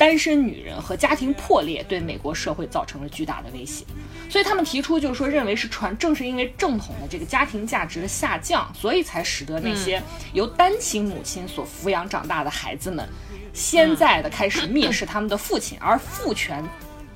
[0.00, 3.84] 单身女人和家庭破裂对美国社会造成了巨大的威胁，
[4.30, 13.06] 所以他们提出就是说，认为是传，正是因为正统的这个家庭价值的下降，所以才使得那些由单亲母亲所抚养长大的孩子们，
[13.52, 16.64] 现在的开始蔑视他们的父亲，而父权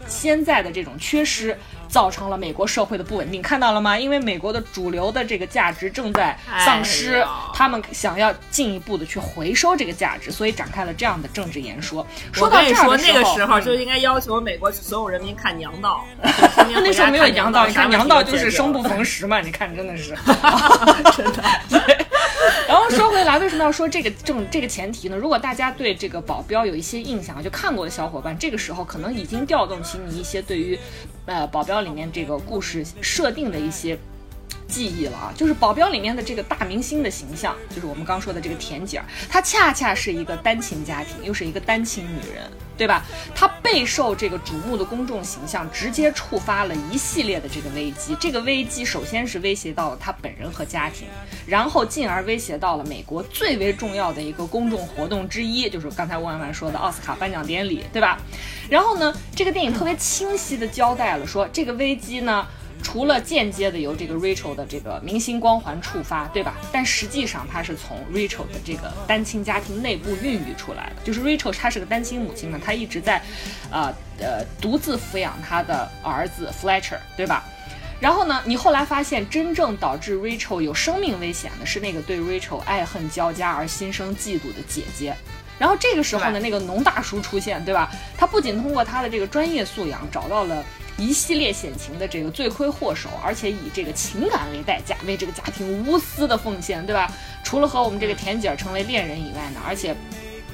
[0.06, 1.56] 现在的这种缺失。
[1.94, 3.96] 造成了美国社会的不稳定，看到了吗？
[3.96, 12.04] 因为美国的主流的这个价值正在丧失，他们想要进一步的去回收这个价值，所以展开了这样的政治言说。
[12.32, 16.04] 说到这儿的时候，那个时候就应该要求美国所有人民看《娘道》。
[16.82, 20.16] 那时候没有《娘道》，你看《娘道》就是生不逢时嘛，你看真的是，
[21.14, 22.03] 真的。
[22.68, 25.16] 然后说回来，为什么要说这个正这个前提呢？
[25.16, 30.78] 如果大家对这个保镖有一些印象，就看过的小伙伴，这个时候可能已经调动起你一些对于。
[31.26, 33.98] 呃，保镖里面这个故事设定的一些
[34.74, 42.50] 记忆了啊，就是保镖里面的这个大明星的形象，就是我们刚说的这个田姐儿，她恰恰是一个单亲家庭，又是一个单亲女人。
[42.76, 43.04] 对吧？
[43.36, 48.16] 她备受这个瞩目的公众形象，直接触发了一系列的这个危机。
[48.18, 51.06] 这个危机首先是威胁到了她本人和家庭，
[51.46, 58.18] 然后进而威胁到了美国最为重要的一个公众活动之一，就是刚才万万说的奥斯卡颁奖典礼，对吧？
[58.68, 62.44] 然后呢，这个电影特别清晰地交代了说，这个危机呢。
[62.84, 66.54] 除了间接的由这个 Rachel 的这个明星光环触发，对吧？
[66.70, 71.02] 但实际上它是从 Rachel 的这个单亲家庭内部孕育出来的。
[71.02, 73.20] 就是 Rachel 她是个单亲母亲嘛，她一直在，
[73.72, 77.42] 呃呃独自抚养她的儿子 Fletcher，对吧？
[78.00, 85.16] 然后呢，你后来发现真正导致 Rachel 有生命危险的是那个对 Rachel 爱恨交加而心生嫉妒的姐姐。
[85.58, 87.90] 然后这个时候呢，那个农大叔出现，对吧？
[88.16, 90.62] 他不仅通过他的这个专业素养找到了
[90.96, 97.12] 一系列险情的这个罪魁祸首，而且以这个情感为代价，为这个家庭无私的奉献，对吧？
[97.42, 99.94] 除了和我们这个田姐儿成为恋人以外呢，而且。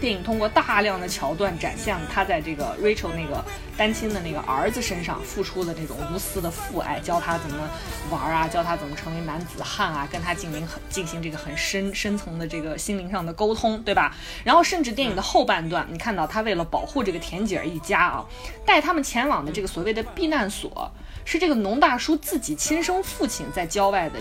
[0.00, 3.44] 电影通过大量的桥段展现了他在这个 Rachel 那个
[3.76, 7.68] 单亲的那个儿子身上付出的这种无私的父爱，教他怎么
[8.10, 14.14] 玩啊，教他怎么成为男子汉啊，跟他进行很进行这个很深深层的这个心灵上的沟通，对吧？
[14.42, 18.24] 然后甚至电影的后半段，你看到他为了保护这个田姐儿一家啊，
[18.64, 20.90] 带他们前往的这个所谓的避难所，
[21.26, 24.18] 是这个农大叔自己亲生父亲在郊外的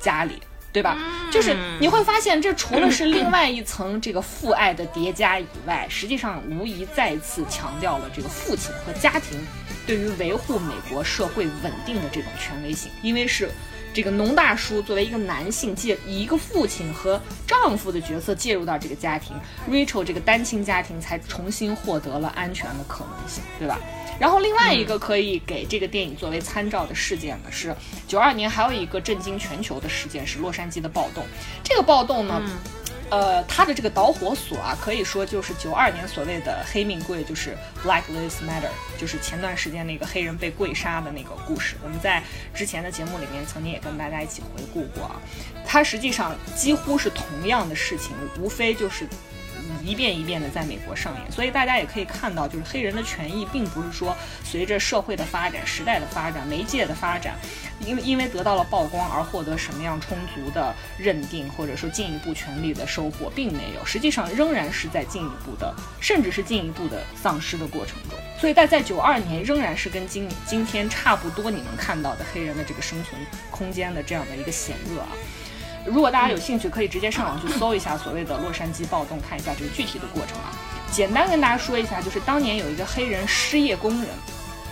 [0.00, 0.40] 家里。
[0.72, 0.96] 对吧？
[1.32, 9.38] 就是你会发现，这除了是另外一层这个父爱的叠加以外，实际上无疑再次强调了这个父亲和家庭
[9.86, 12.90] 对于维护美国社会稳定的这种权威性。
[13.02, 13.50] 因为是
[13.98, 19.36] 这个农大叔作为一个男性，介以一个父亲和丈夫的角色介入到这个家庭
[19.68, 23.80] ，Rachel 这个单亲家庭才重新获得了安全的可能性，对吧？
[24.20, 27.74] 然后另外一个可以给这个电影作为参照的事件呢，是
[28.06, 31.26] 九二年还有一个震惊全球的事件是洛杉矶的暴动。
[31.64, 32.40] 这个暴动呢，
[33.10, 41.76] 呃，它的这个导火索啊，可以说就是九二年所谓的黑命贵，就是 Black Lives Matter，就是前段时间那个黑人被跪杀的那个故事。
[41.82, 42.22] 我们在
[42.54, 45.16] 之前的节目里面曾经也跟大家一起回顾过啊，
[45.66, 49.06] 它实际上几乎是同样的事情，无非就是。
[49.84, 57.34] 一遍一遍的在美国上演，所以大家也可以看到，就是黑人的权益，并不是说随着社会的发展、时代的发展、媒介的发展，
[57.86, 68.18] 因为因为得到了曝光而获得什么样充足的认定，或者说进一步权利的收获，并没有，实际上仍然是在进一步的，甚至是进一步的丧失的过程中。
[68.40, 75.08] 所以，在在九二年，仍然是跟今今天差不多，你能看到的黑人的这个生存空间的这样的一个险恶啊。
[75.88, 80.52] 如果大家有兴趣，可以直接上网去搜一下所谓的洛杉矶暴动，看一下这个具体的过程啊。
[80.90, 84.10] 简单跟大家说一下，就是当年有一个黑人失业工人，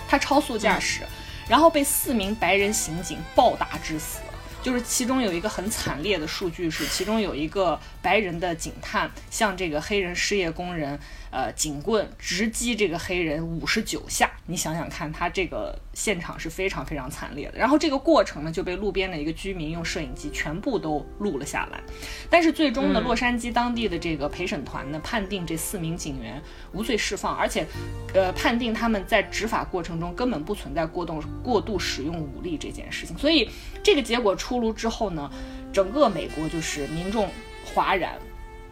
[0.08, 1.02] 他超速驾驶，
[1.48, 4.20] 然后被四名白人刑警暴打致死。
[4.62, 10.98] 就是其中有一个很惨烈的数据是，其中有一个白人的警探向这个黑人失业工人。
[11.30, 17.58] 呃，警棍直击这个黑人五十九下，你想想看，他这个现场是非常非常惨烈的。
[17.58, 21.80] 然后这个过程呢，就被路边的一个居民用摄影机全部都录了下来。
[22.28, 26.40] 但是最终呢，洛杉矶当地的这个陪审团呢，判定这四名警员
[26.72, 27.66] 无罪释放，而且，
[28.12, 33.16] 呃，判定他们在执法过程中根本不存在过动过度使用武力这件事情。
[33.16, 33.48] 所以
[33.82, 35.30] 这个结果出炉之后呢，
[35.72, 37.26] 整个美国就是民众
[37.64, 38.18] 哗然。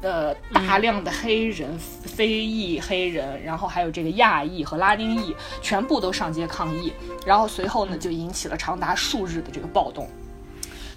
[0.04, 6.92] 呃，大量的黑人、非裔黑人，然后还有这个亚裔和拉丁裔，全部都上街抗议，
[7.24, 10.06] 然后随后呢，就引起了长达数日的这个暴动。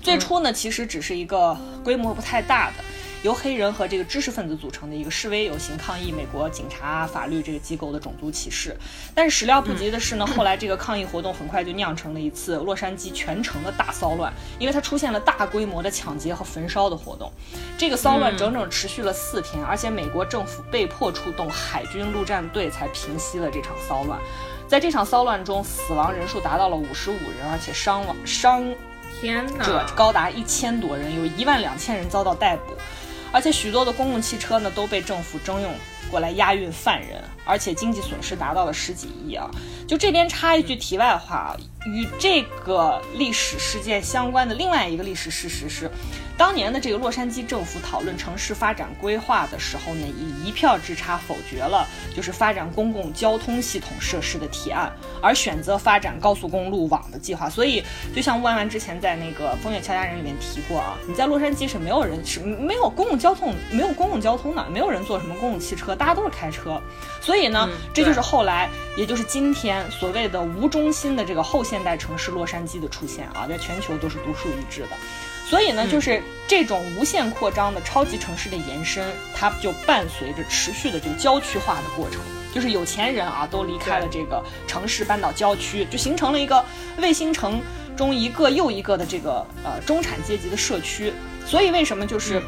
[0.02, 2.84] 最初呢，其实只是一个规模不太大的。
[3.24, 8.78] 由黑人和这个知识分子组成的一个示威游行，抗议美国警察法律这个机构的种族歧视。
[9.16, 17.32] 但是始料不及的是呢， 后来这个抗议活动很快就酿成了一次洛杉矶全城的大骚乱，因为它出现了大规模的抢劫和焚烧的活动。
[17.78, 24.20] 这个骚乱整整持续了四天，而且美国政府被迫出动海军陆战队才平息了这场骚乱。
[24.68, 28.64] 在这场骚乱中，死亡人数达到了五十五人，而且伤亡伤
[29.64, 32.74] 者高达一千多人，有一万两千人遭到逮捕。
[33.32, 35.74] 而且许多的公共汽车呢都被政府征用
[36.10, 39.50] 过来押运犯人，而且经济损失达到了十几亿啊！
[39.88, 41.56] 就这边插一句题外话，
[41.88, 45.90] 与这个历史事件相关的另外一个历史事实是。
[46.38, 51.84] 当年的这个洛杉矶政府讨论城市发展规划的时候呢，以一票之差否决了
[52.16, 57.50] 就是发展公共交通系统设施的提案，而选择发展高速公路网的计划。
[57.50, 57.84] 所以，
[58.16, 66.80] 就像万万之前在那个《风月俏佳人》里面提过啊，你在洛杉矶是没有人是没有公共交通，没有公共交通的，没有人坐什么公共汽车，大家都是开车。
[67.20, 74.90] 所以呢，这就是后来，也就是今天所谓的无中心的这个后现代城市洛杉矶的出现啊，在全球都是独树一帜的。
[75.46, 82.20] 所以呢，就是这种无限扩张的超级城市的延伸，它就伴随着持续的这个郊区化的过程。
[82.54, 86.64] 就是有钱人啊，都离开了这个城市，搬到郊区，就形成了一个
[86.98, 87.62] 卫星城
[87.96, 91.14] 中一个又一个的这个呃中产阶级的社区。
[91.46, 92.42] 所以为什么就是，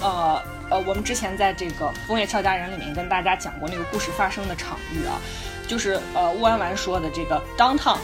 [0.00, 0.40] 呃
[0.70, 5.20] 呃，我们之前在这个《枫叶俏佳人》里面跟大家讲过那个故事发生的场域啊，
[5.66, 7.98] 就是呃乌安丸说的这个 downtown，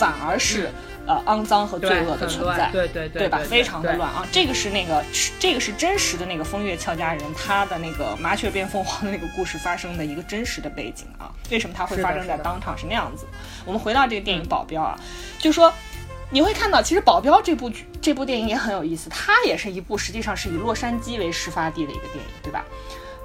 [0.00, 0.70] 反而是。
[1.06, 3.40] 呃肮脏和罪恶的存在，对对对对吧？
[3.44, 4.24] 非常的乱啊！
[4.30, 5.02] 这个是那个
[5.40, 11.32] 这个是真实的那个风月俏佳人，她的那个麻雀变凤凰的那个故事发生的一个真实的背景啊。
[11.50, 13.26] 为什么它会发生在当场是那样子？
[13.64, 14.96] 我们回到这个电影《保镖》啊，
[15.38, 15.72] 就说。
[16.32, 22.64] 你会看到，其实《保镖》这部剧这部电影也很有意思，它也是一部实际上是以洛杉矶为事发地的一个电影，对吧？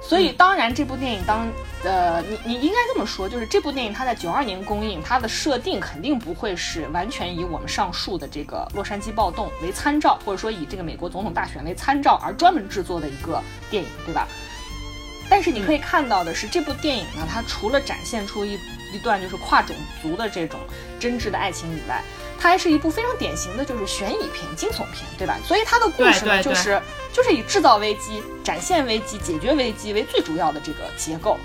[0.00, 1.48] 所以当然这部电影当
[1.82, 14.28] 呃你你应该这么说，就是这部电影它在九二年公映，它的设定肯定不会是完全以我们上述的这个洛杉矶暴动为参照，或者说以这个美国总统大选为参照而专门制作的一个电影，对吧？
[15.28, 18.54] 但是你可以看到的是，这部电影呢，它除了展现出一
[18.94, 20.60] 一段就是跨种族的这种
[21.00, 22.00] 真挚的爱情以外，
[22.38, 25.38] 它还是一部非常典型的就是悬疑片、惊悚片，对吧？
[25.44, 26.80] 所以它的故事呢，就是
[27.12, 31.38] 就是以制造危机、展现危机、解决危机为最主要的这个结构。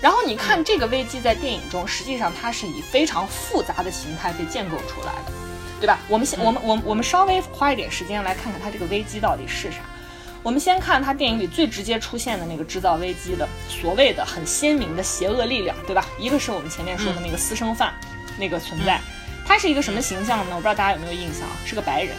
[0.00, 5.32] 然后你看这个危机在电影中，实际上它是以非常复杂的形态被建构出来的，
[5.80, 5.98] 对吧？
[6.08, 9.78] 我们先，我们我们我们稍微花一点时间来看看它这个危机到底是啥。
[10.42, 16.04] 我们先看它电影里最直接出现的那个制造危机的所谓的很鲜明的邪恶力量，对吧？
[16.18, 17.94] 一个是我们前面说的那个私生饭，
[18.38, 19.00] 那个存在，
[19.44, 20.46] 他是一个什么形象呢？
[20.50, 21.56] 我不知道大家有没有印象啊？
[21.64, 22.16] 是个白人，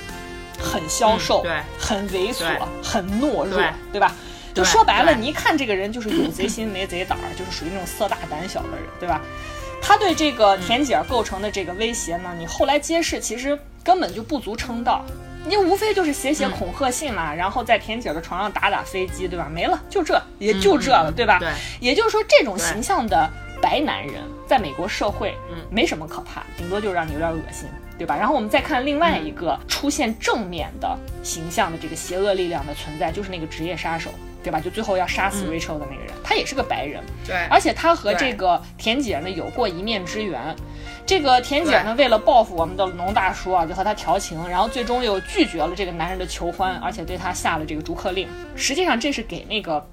[0.59, 2.45] 很消瘦，嗯对很猥琐，
[2.83, 4.13] 很懦弱，对对吧？
[4.53, 9.21] 就说白了，你一看这个人就是有贼心没贼胆儿，就是属于那种色大胆小的人，对吧？
[9.81, 15.05] 他对这个田姐儿构成的这个威胁呢，你后来揭示其实根本就不足称道，
[15.45, 19.47] 你无非就是写写恐吓信啦，然后在田姐儿的床上打打飞机，对吧？
[19.53, 21.37] 没了，就这，也就这了，对吧？
[21.39, 21.49] 对
[21.81, 23.29] 也就是说，这种形象的
[23.61, 27.67] 白男人，在美国社会，嗯没什么可怕，顶多就让你有点恶心，
[27.97, 28.15] 对吧？
[28.15, 34.11] 然后我们再看另外一个出现正面的形象的这个邪恶力量的存在，就是那个职业杀手，
[34.43, 34.59] 对吧？
[34.59, 40.55] 就最后要杀死 Rachel 的那个人，他也是个白人，对而且他和这个田姐呢有过一面之缘。
[41.07, 48.27] 这个田姐呢，为了报复我们的农大叔啊，就和他调情，然后最终又拒绝了这个男人的求欢，而且对他下了这个逐客令。
[48.55, 49.87] 实际上，这是给那个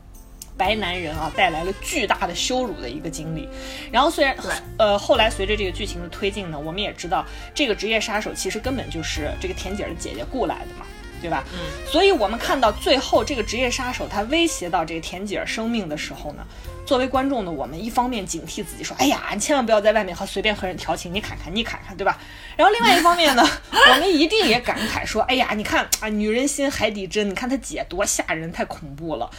[0.63, 3.49] 白男人啊带来了巨大的羞辱的一个经历。
[3.91, 4.37] 然后虽然
[4.79, 10.87] 呃后来随着这个剧情的推进呢，我们也知道这个职业杀手其实根本就是这个田姐的姐姐雇来的嘛。
[11.23, 11.45] 对吧？
[11.53, 16.45] 嗯，所以我们看到最后这个职业杀手他威胁到这个田姐儿生命的时候呢，
[16.85, 22.19] 作为观众的我们，一方面警惕自己说，哎呀，你千万不要在外面和随便和人调情，你看看，你看看，对吧？
[22.57, 29.31] 然后另外一方面呢， 我们一定也感慨说，哎呀，你看啊，女人心海底针，你看她姐多吓人，太恐怖了。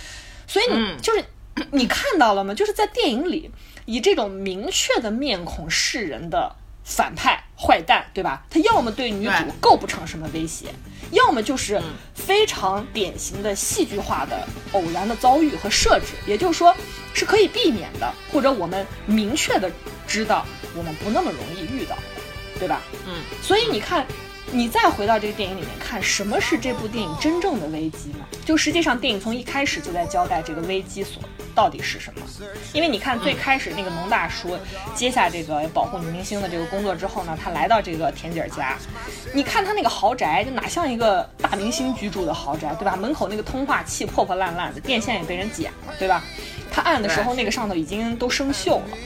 [0.48, 1.24] 所以你、嗯就是
[1.72, 2.54] 你看到了吗？
[2.54, 3.50] 就是在电影里
[3.86, 8.44] 以这种明确的面孔示人的反派坏蛋，对吧？
[8.50, 10.74] 他要么对女主构不成什么威胁，
[11.12, 11.82] 要么就是
[12.16, 16.76] 非常典型的戏剧化的偶然的遭遇和设置，也就是说
[17.14, 19.72] 是可以避免的，或者我们明确的
[20.08, 21.96] 知道我们不那么容易遇到，
[22.60, 22.82] 对吧？
[23.06, 24.06] 嗯，所以你看，
[24.52, 28.20] 你再回到这个电影里面看，什么是这部电影真正的危机呢？
[28.46, 31.24] 就实际上电影从一开始就在交代这个危机所
[31.56, 32.22] 到底是什么。
[32.74, 34.58] 因为你看最开始那个农大叔
[34.94, 38.78] 接下这个保护女明星的这个工作之后呢，他来到这个田姐儿家，
[39.34, 42.96] 你看他那个豪宅就哪像一个大明星居住的豪宅，对吧？
[42.96, 46.24] 门口那个通话器破破烂烂的，电线也被人剪了，对吧？
[46.72, 48.98] 他按的时候那个上头已经都生锈了。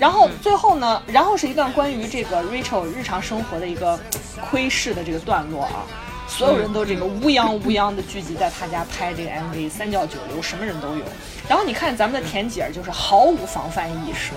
[0.00, 4.00] 然后最后呢，然后是一段关于这个 Rachel 日常生活的一个
[4.50, 5.84] 窥视的这个段落啊，
[6.26, 11.04] 所有人都这个乌泱乌泱的聚集在他家拍这个 MV，三教九流，什么人都有。
[11.46, 14.30] 然后你看咱们的田姐儿就是毫无防范意识，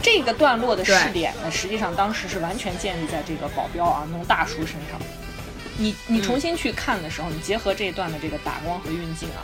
[0.00, 5.00] 这个段落的试点呢，实际上当时是完全建立在这个保镖啊农大叔身上。
[5.76, 9.42] 你你重新去看的时候，你结合这一段的这个打光和运镜啊，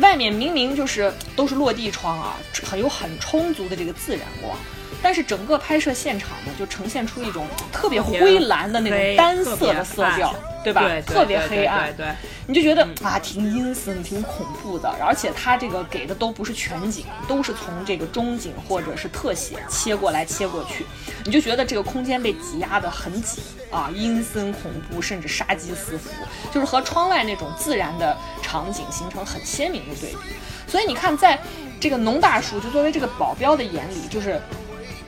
[0.00, 4.56] 外面明明就是都是落地窗啊，很有很充足的这个自然光，
[5.04, 10.34] 但是整个拍摄现场呢，就呈现出一种特别灰蓝的那种单色的色调，
[10.64, 10.80] 对吧？
[10.80, 12.14] 对，特别黑暗，对对
[12.46, 20.86] 你就觉得啊，挺阴森、挺恐怖的，而且它这个给的都不是全景，都是从这个中景或者是特写切过来、切过去，
[21.26, 26.08] 你就觉得这个空间被挤压的很紧啊，阴森恐怖，甚至杀机四伏，
[26.50, 30.18] 就是和窗外那种自然的场景形成很鲜明的对比。
[30.66, 31.38] 所以你看，在
[31.78, 34.40] 这个农大叔就作为这个保镖的眼里，就是。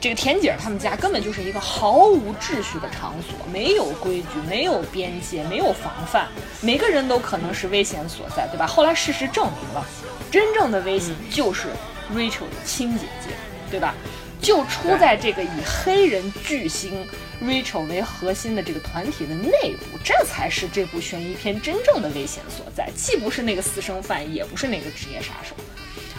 [0.07, 6.29] 这个田姐儿他们家根本就是一个毫无秩序的场所，没有规矩，没有边界，没有防范，
[6.61, 8.65] 每个人都可能是危险所在，对吧？
[8.65, 9.85] 后来事实证明了，
[10.31, 11.67] 真正的危险就是
[12.15, 13.35] Rachel 的亲姐姐，
[13.69, 13.93] 对吧？
[14.41, 17.05] 就出在这个以黑人巨星
[17.43, 25.53] Rachel 为核心的这个团体的内部，这才是这部悬疑片真正的危险所在，既不是那个私生饭，也不是那个职业杀手。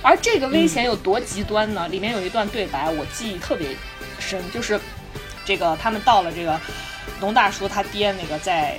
[0.02, 1.88] 而这个危险有多极端呢？
[1.88, 3.76] 里面有一段对白我记忆特别
[4.18, 4.80] 深，就是
[5.44, 6.58] 这个他们到了这个
[7.20, 8.78] 农大叔他爹那个在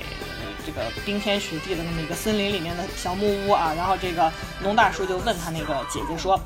[0.66, 6.40] 这个冰天雪地的那么一个森林里面的小木屋啊，然后这个农大叔就问他那个姐姐说。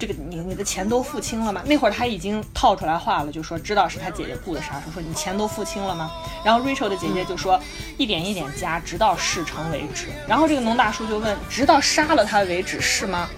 [0.00, 1.60] 这个你你的钱都付清了吗？
[1.66, 6.08] 那会儿他已经套出来话了，就说知道是他姐姐雇的杀手，说你钱都付清了吗？
[6.44, 7.60] 然后 Rachel 的姐姐就说
[7.96, 10.06] 一点一点加，直到事成为止。
[10.28, 13.28] 然后这个农大叔就问，直到杀了他为止是吗？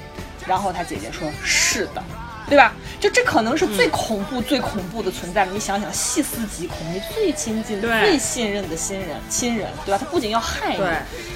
[0.51, 2.03] 然后他姐姐说是的。
[2.49, 2.75] 对吧？
[2.99, 5.53] 就这可能是最恐怖、最恐怖的存在了。
[5.53, 9.99] 你想想，细思极恐，你最亲近、最信任的亲人、亲人，对吧？
[9.99, 10.83] 他不仅要害你，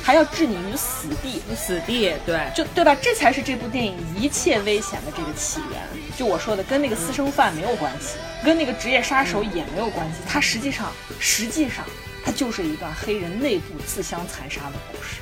[0.02, 1.40] 还要置你于死地。
[1.54, 2.96] 死地，对，就对吧？
[3.00, 5.80] 这才是这部电影一切危险的这个起源。
[6.18, 10.14] 就我说的，跟那个私生饭没有关系，跟那个职业杀手也没有关系。
[10.26, 10.90] 它实际上，
[11.20, 11.84] 实际上，
[12.24, 15.20] 它就是一段黑人内部自相残杀的故事。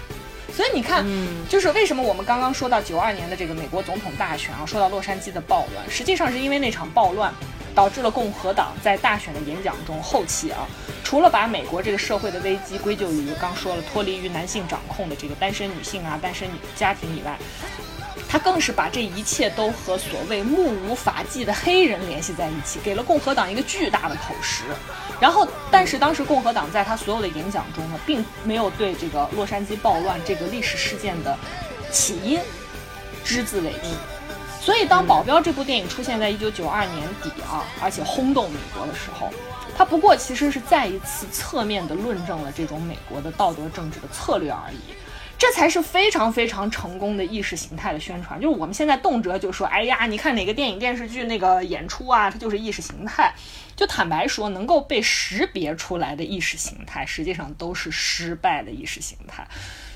[0.54, 1.04] 所以你看，
[1.48, 7.32] 就是为什么我们刚刚说到九二年的这个美国总统大选啊，说到洛杉矶的暴乱，实际上是因为那场暴乱，
[7.74, 10.68] 导致了共和党在大选的演讲中后期啊，
[11.02, 17.38] 除了把美国这个社会的危机归咎于刚说了脱离于男性掌控的这个单身女性啊、单身家庭以外。
[18.32, 24.62] 他更是把这一切都和所谓目无法纪的黑人联系在一起，给了共和党一个巨大的口实。
[25.20, 31.36] 然后，但是当时共和党在他所有的演讲中呢，并没有对这个洛杉矶暴乱这个历史事件的
[31.90, 32.40] 起因
[33.22, 33.94] 只字未提。
[34.62, 39.28] 所以，当《保镖》这部电影出现在一九九二年底啊，而且轰动美国的时候，
[39.76, 44.94] 它不过其实是再一次侧面的论证了这种美国的道德政治的策略而已。
[45.42, 48.40] 这才是非常非常成功的意识形态的宣传。
[48.40, 53.34] 就是我们现在动辄就说，哎呀，你看哪个电影电视剧那个演出啊，它就是意识形态。
[53.74, 59.44] 就坦白说，能够被识别出来的意识形态，实际上都是失败的意识形态。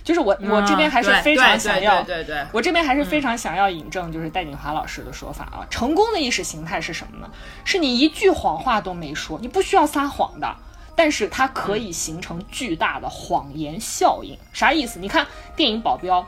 [0.02, 5.62] 就是我我这边还是非常想要，对对，我这边还是非常想要引证，就是戴锦华老师的说法啊。
[5.70, 7.30] 成功的意识形态是什么呢？
[7.64, 10.56] 是你一句谎话都没说，你不需要撒谎的。
[10.96, 14.98] 但是它可以形成巨大的谎言效应，啥意思？
[14.98, 16.22] 你看电影《保镖》，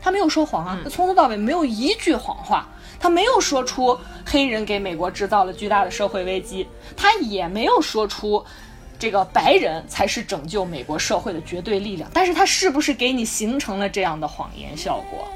[0.00, 2.66] 他没有说谎啊，他从头到尾没有一句谎话，
[2.98, 8.42] 他没有说出黑人给美国制造了巨大的社会危机，他也没有说出
[8.98, 12.10] 这个白人才是拯救美国社会的绝对力量。
[12.14, 15.28] 但是他是不是给你形成了这样的谎言效果？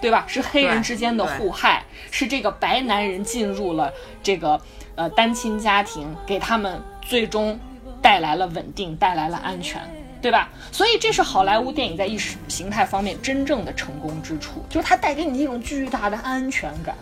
[0.00, 0.24] 对吧？
[0.26, 4.58] 是黑人之间的互害，是这个白男人进入了这个
[4.94, 7.60] 呃单亲家庭，给他们最终。
[8.02, 9.80] 带来了稳定，带来了安全，
[10.20, 10.50] 对吧？
[10.72, 16.94] 所以这是好莱坞电影在意识形态方面真正的成功之处，就是它带给你一种巨大的安全感。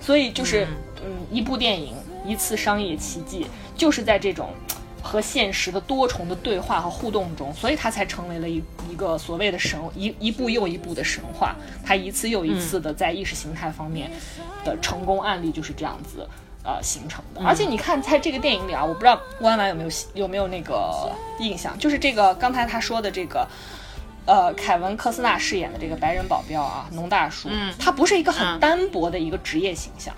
[0.00, 0.66] 所以就是，
[1.04, 1.94] 嗯，一部电影，
[2.26, 3.46] 一次商业奇迹，
[3.76, 4.50] 就是在这种
[5.00, 11.54] 和现实的多重的对话和互动中，所以它才成为了一一个所谓的神一一部又一部的神话。
[11.84, 14.10] 它一次又一次的在意识形态方面
[14.64, 16.28] 的成功案例就是这样子。
[16.64, 17.40] 呃，形成的。
[17.44, 21.10] 而且你看，在这个电影里啊，我不知道弯弯有没有有没有那个
[21.40, 23.46] 印象，就是这个刚才他说的这个，
[24.26, 30.14] 呃，凯文科斯纳饰演的这个白人保镖啊，农大叔，嗯他不是一个很单薄的一个职业形象。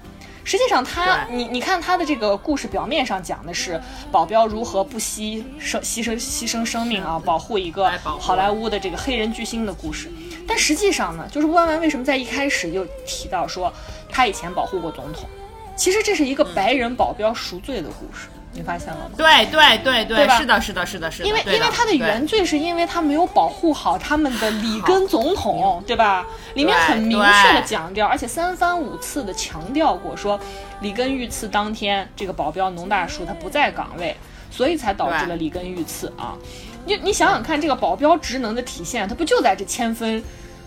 [0.47, 3.81] 实际上，他你你看他的这个故事表面上讲的是
[4.13, 10.13] 保镖如何不惜生牺牲牺牲生命啊，保护一个好莱坞的这个黑人巨星的故事。
[10.47, 13.73] 但实际上呢，就是弯弯为什么在一开始就提到说
[14.11, 15.27] 他以前保护过总统？
[15.77, 19.11] 其实这是一个白人保镖赎罪的故事，你发现了吗？
[19.17, 21.29] 对对对对，是的，是的，是的，是的。
[21.29, 26.27] 因为因为他的原罪是因为他没有保护好他们的里根总统，对吧？
[26.55, 30.39] 里面很明确的讲掉，而且三番五次的强调过，说
[30.81, 34.17] 里根遇刺当天，这个保镖农大叔他不在岗位，
[34.51, 36.37] 所以才导致了里根遇刺啊！
[36.87, 40.23] 你你想想看，这个保镖职能的体现，他不就在这千分？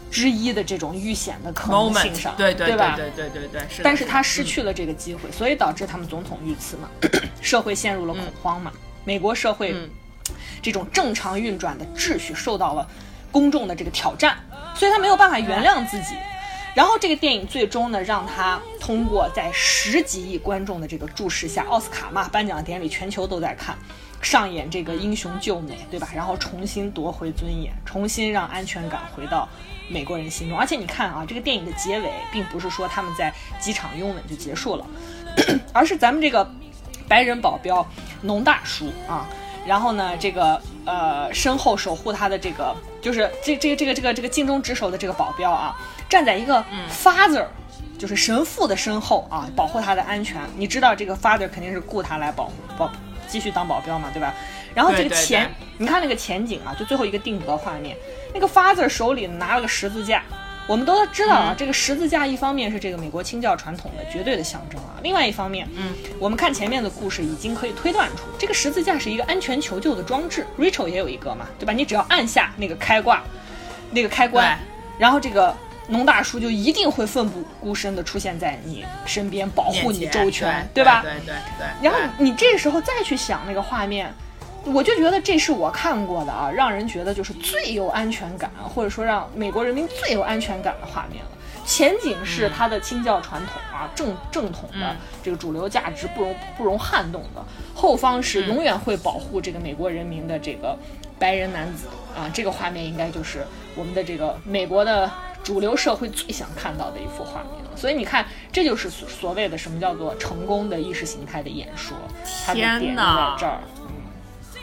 [0.10, 2.96] 之一的这种遇险的可能性上，对对吧？
[2.96, 3.82] 对对对对，是。
[3.84, 6.90] 但是他失去了这个机会，所以导致他们总统遇刺嘛，
[7.42, 8.72] 社会陷入了恐慌嘛，
[9.04, 9.76] 美国社会
[10.62, 12.88] 这种正常运转的秩序受到了
[13.32, 14.38] 公众的这个挑战，
[14.76, 16.16] 所以他没有办法原谅自己。
[16.74, 23.76] 然后这个电影最终呢，让他通过在十几亿观众的这个注视下，奥斯卡嘛颁奖典礼全球都在看。
[24.20, 26.10] 上演这个英雄救美，对吧？
[26.14, 29.48] 然后重新夺回尊严，重新让安全感回到
[29.88, 30.58] 美国人心中。
[30.58, 34.86] 而且你看啊，这个电影的结尾并不是说他们在机场拥吻就结束了，
[35.74, 36.50] 而是咱们这个
[37.08, 37.86] 白人保镖
[38.22, 39.28] 农大叔啊，
[39.66, 45.76] 然后呢，这个呃身后守护他的这个就是这这个这个这个这个尽忠职守的这个保镖啊，
[46.10, 47.46] 站在一个 father
[47.98, 50.42] 就是神父的身后啊，保护他的安全。
[50.56, 52.92] 你知道这个 father 肯定是雇他来保护保。
[53.30, 54.34] 继续当保镖嘛，对吧？
[54.74, 57.94] 然后这个前，你看那个前景啊，就最后一个定格画面，
[58.38, 60.22] 那个 father 手里拿了个十字架，
[60.68, 70.46] 我们都知道啊，这个十字架一方面是这个美国清教传统的绝对的象征啊，另外一方面，嗯，我们看前面的故事已经可以推断出，这个十字架是一个安全求救的装置。
[70.60, 71.74] Rachel 也有一个嘛，对吧？
[71.74, 73.24] 你只要按下那个开挂，
[73.90, 74.56] 那个开关，
[75.00, 75.52] 然后这个
[75.88, 81.02] 农大叔就一定会奋不顾身的出现在你身边，保护你周全，对吧？
[81.02, 81.68] 对对对。
[81.82, 84.14] 然后你这时候再去想那个画面。
[84.74, 91.32] 我就觉得这是我看过的啊，让人觉得就是最有安全感，或者说让美国人民最有安全感的画面了。
[91.66, 97.42] 前景是他的清教传统啊，正正统的这个主流价值不容不容撼动的；
[97.76, 100.78] 后方是永远会保护这个美国人民的这个
[101.20, 103.46] 白人男子啊，这个画面应该就是
[103.76, 105.12] 我们的这个美国的
[105.44, 107.72] 主流社会最想看到的一幅画面了。
[107.76, 111.98] 所以你看，这就是所所谓的什么叫做成功的意识形态的演说，
[112.46, 113.60] 它的点就在这儿。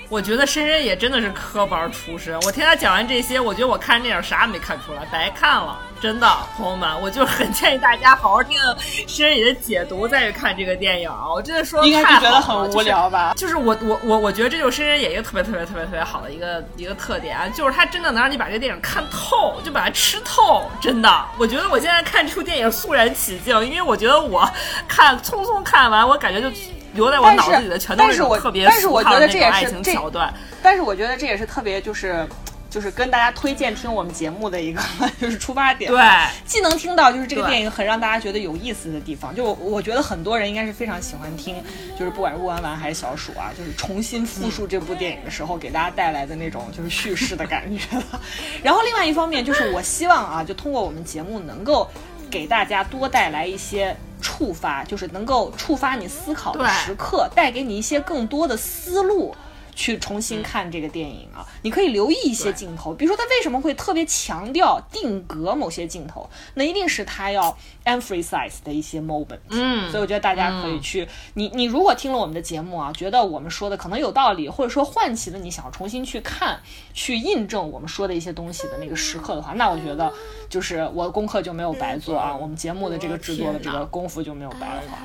[0.09, 2.38] 我觉得深深也真的是科班出身。
[2.40, 5.78] 我听他讲完这些，我觉得我看电影啥也没看出来，白看了。
[6.05, 8.59] 真的，朋友们，我就很建议大家好好听
[9.07, 11.11] 申野的解读，再去看这个电影。
[11.34, 13.32] 我真的说，应该是觉得很无聊吧？
[13.38, 20.70] 就是我我我我觉得这就是深深演一个特别特别特别特别好的一个一个特点，就是他真的能让你把这个电影看透，就把它吃透。
[20.78, 24.46] 真的，我觉得我现在看这部电影肃然起敬，因为我觉得我
[24.86, 26.55] 看匆匆看完，我感觉就。
[26.94, 30.32] 留在我脑子里的全都是特别俗套的那种爱情桥段。
[30.62, 32.24] 但是我觉得这也是特别就是
[32.75, 34.83] 就是跟大家推荐听我们节目的一个
[35.20, 35.89] 就是出发点。
[35.89, 36.03] 对，
[36.45, 41.62] 既能听到就是这个电影很让大家觉得有意思的地方，就我觉得很多人应该是非常喜欢听，
[41.97, 47.85] 就是不管是乌丸丸还是小鼠啊，就是重新复述这部电影的时候给大家带来的那种就是叙事的感觉。
[48.61, 51.89] 然后另外一方面就是我希望啊，就通过我们节目能够
[52.29, 53.97] 给大家多带来一些。
[54.22, 59.37] 触发就是能够触发你思考的时刻，带给你一些更多的思路。
[59.77, 67.57] 去重新看这个电影啊，你可以留意一些镜头，比如说他为什么会特别强调定格某些镜头，那一定是他要
[67.87, 69.39] emphasize 的一些 moment。
[69.49, 76.61] 嗯，所以我觉得大家可以去，你你如果听了我们的节目啊，觉得我们说的可能有道理，或者说唤起了你想要重新去看、
[76.93, 80.12] 去印证我们说的一些东西的那个时刻的话，那我觉得
[80.51, 84.99] 就是我的功课就没有白做啊，我们节目的这个制作的这个功夫就没有白花。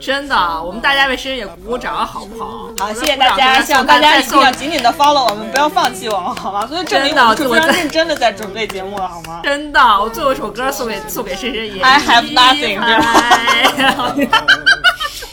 [0.00, 2.70] 真的，我们大家为深深也鼓鼓掌，好不好？
[2.78, 4.20] 好，谢谢大家，希望大家。
[4.20, 6.66] 一定要紧紧的 follow 我们，不要放弃我们，好吗？
[6.66, 9.40] 所以证明我非常认真的在准备节目了，好吗？
[9.42, 14.16] 真的，我最后一首歌送给送给深深爷，I have nothing，对吧？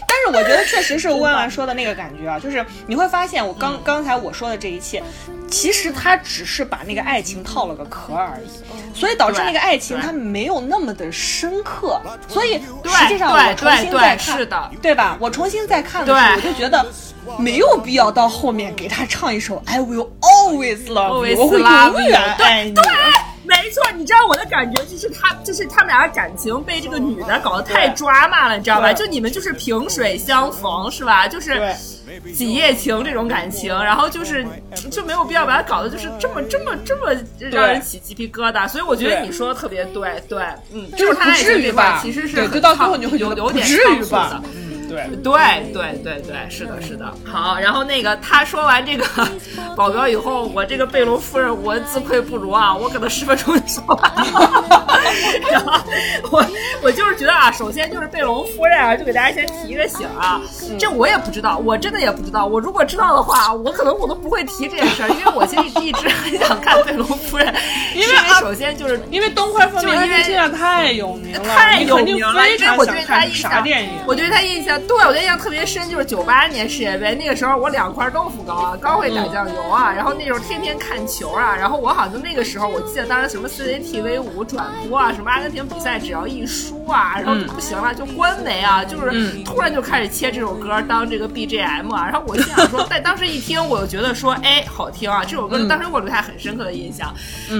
[0.07, 5.03] 但是我觉得确实是弯弯说的那个感觉啊，就是你会发现，我刚刚才我说的这一切，
[5.49, 11.99] 其实他只是把那个爱情套了个壳而已，所以导致那个爱情它没有那么的深刻。
[12.28, 14.47] 所以实际上我重新再看，
[14.82, 15.18] 对吧？
[15.20, 16.86] 我重新再看的时候，我就觉得。
[17.38, 22.74] 没有必要到后面给他唱一首 I will always love you，我会永远爱你。
[22.74, 22.84] 对，
[23.46, 28.94] 没错，你知道我的感觉就是他，就是他们俩的感情被这个女的搞得太抓马了，你知道吧？
[28.94, 31.28] 就你们就是萍水相逢，是吧？
[31.28, 31.76] 就是
[32.36, 34.46] 几夜情这种感情，然后就是
[34.92, 37.14] 就没有必要把它搞得就是这么这么这么
[37.52, 38.68] 让人起鸡皮疙瘩。
[38.68, 42.00] 所以我觉得你说的特别对，对，嗯，就是不至于吧？
[42.02, 44.42] 其实是就到最后你会有有点至于吧？
[44.94, 47.12] 对对对对对，是的，是的。
[47.26, 49.06] 好，然后那个他说完这个
[49.76, 55.04] 保镖以后，我这个贝隆夫人，我自愧不如啊，我可能十分钟就说完了。
[55.52, 55.80] 然后
[56.32, 56.46] 我
[56.84, 60.41] 我就是觉得啊，首先就是贝隆夫人啊，就给大家先提一个醒啊，
[60.78, 62.46] 这我也不知道，我真的也不知道。
[62.46, 67.54] 我如果知道的话，我可能我都不会提这件事儿，因为我其实一直很想看贝隆夫人，
[67.96, 73.64] 因为首先就是因为东快风，因为现在太有名了，太有名了，因为我对他印象，
[74.06, 74.74] 我对他印象。
[74.88, 97.14] 对，我印象特别深，就是九八年世界杯那个时候，我两块豆腐糕，刚会打酱油啊，然后那时候天天看球啊，然后我好像就那个时候，我记得当时什么 CCTV 五转播啊，什么阿根廷比赛只要一输啊，然后就不行了，就关媒啊，就是突然就开始切这首歌当这个 BGM 啊，然后我心想说， 在当时一听，我就觉得说，哎，好听啊，这首歌当时我留下很深刻的印象。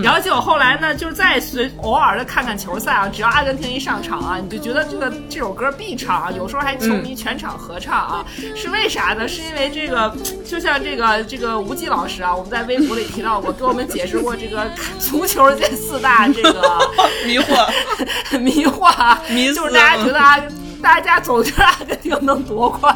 [0.04, 7.13] 然后结果后来呢，就是再随偶尔的看看球赛啊，只要阿根廷一上场啊，你就觉得这个这首歌必唱啊，有时候还球迷。
[7.16, 9.28] 全场合唱啊，是为啥呢？
[9.28, 16.92] 是因为这个，就像这个这个吴季老师啊，我们在微博里提到过，给我们解释过这个 足球这四大这个
[17.26, 17.68] 迷惑
[18.40, 20.38] 迷惑啊，就是大家觉得啊。
[20.84, 22.96] 大家总觉得阿根廷能夺冠，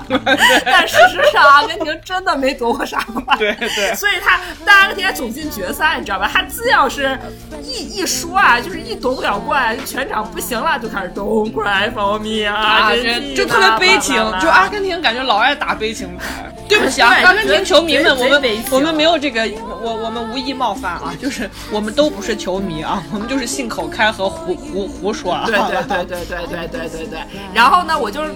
[0.66, 3.38] 但事实上阿根廷真的没夺过啥冠。
[3.38, 6.30] 对对所以他但阿根廷还总进决赛，你知道吧？
[6.32, 7.18] 他只要是
[7.64, 16.52] 一一说啊，就是一夺不了冠，全场不行了，就开始 Don't cry for me 啊，就就特别悲情就阿根廷感觉老爱打悲情牌。
[16.68, 19.42] 对不起啊，阿根廷球迷们，我们我们没有这个，
[19.82, 25.44] 我我们无意冒犯啊， 就是我们都不是球迷啊，我们就是信口开河胡胡胡说啊。
[25.46, 27.20] 对对对对对对对对对。
[27.54, 28.34] 然后呢，我就是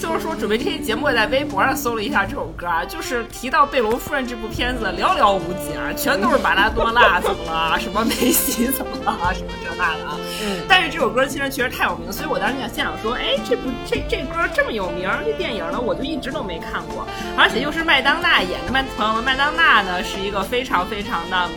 [0.00, 10.16] 就是说，准备这期节目，也在微博上搜了一下这首歌啊，就是提到贝隆夫人这部片子寥寥无几啊，全都是马拉多纳怎么了， 什么梅西怎么了，什么这那的啊。
[10.42, 18.72] 嗯但是这首歌其实确实太有名，所以我当时想现场说，哎，这部这这歌这么有名，这电影呢我就一直都没看过，而且又是麦当娜演的。
[18.72, 21.48] 麦朋友们，麦当娜呢是一个非常非常的。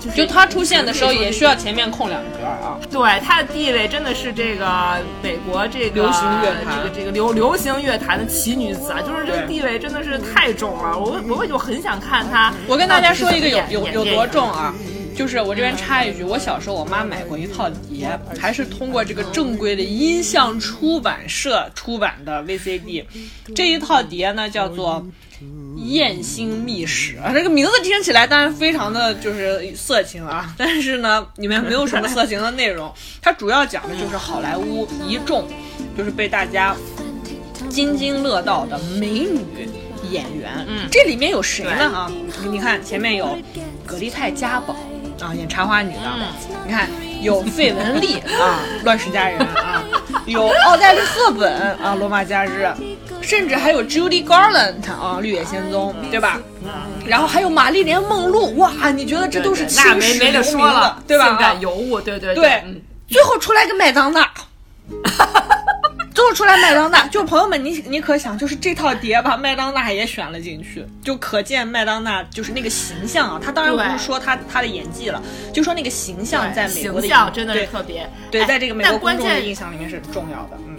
[0.00, 2.78] 就是就他出现的时候也需要前面空两格啊。
[2.90, 10.98] 对他的地位真的是这个美国这个流行乐坛这个这个流流行乐坛的奇女子啊，就是这个地位真的是太重了。
[10.98, 12.52] 我我就很想看她。
[12.66, 14.74] 我跟大家说一个有有有多重啊，
[15.16, 23.04] 就是我这边插一句，我小时候我妈买过一套碟，还是通过这个正规的音像出版社出版的 VCD，
[23.54, 25.04] 这一套碟呢叫做。
[25.76, 35.46] 艳星秘史啊，这个名字听起来当然非常的就是色情啊， 但是呢，里面没有什么色情的内容，它主要讲的就是好莱坞一众
[35.96, 36.74] 就是被大家
[37.68, 39.68] 津津乐道的美女
[40.10, 40.50] 演员。
[40.66, 41.84] 嗯这里面有谁呢？
[41.94, 42.10] 啊，
[42.42, 43.38] 你你看前面有
[43.86, 44.74] 葛丽泰·嘉宝
[45.20, 46.00] 啊，演茶花女的。
[46.04, 46.26] 嗯
[46.66, 46.88] 你看
[47.22, 49.82] 有费雯丽啊， 乱世佳人啊，
[50.26, 52.68] 有奥黛丽·赫本啊，罗马假日，
[53.20, 56.40] 甚至还有 Judy Garland 啊，绿野仙踪，对吧？
[57.06, 61.26] 然后还有玛丽莲·梦露，哇，你觉得这都是对那没没得说了，，对吧？
[61.26, 64.28] 性啊感尤物，对对对嗯最后出来个麦当娜。
[66.18, 73.40] 最后出来麦当娜， 就朋友们，你你可想，就是这套碟把麦当娜也选了进去，就可见麦当娜就是那个形象啊。
[73.40, 75.22] 她当然不是说她她的演技了，
[75.54, 80.58] 就说那个形象在美国的形象真的是特别对，哎在这个美但国公众的印象里面是重要的。
[80.66, 80.76] 嗯，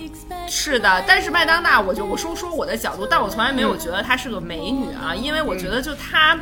[0.49, 6.37] 是的，但是麦当娜，我就我说说我的角度，但我从来没有觉得她是个美女啊，因为我觉得就她，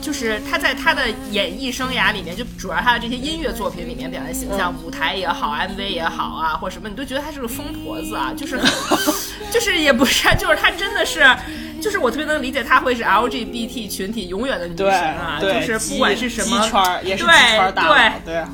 [0.00, 8.58] 就是她在她的演艺生涯里面，就主要她的这些音乐作品里面表现形象，舞台也好，MV 也好啊，或者什么，你都觉得她是个疯婆子啊，就是
[9.52, 11.24] 就是也不是，就是她真的是。
[11.80, 14.84] 就是我特别能理解她会是 LGBT 群体永远的女神
[15.16, 18.44] 啊，就是不管是什么圈儿也是圈儿大佬，对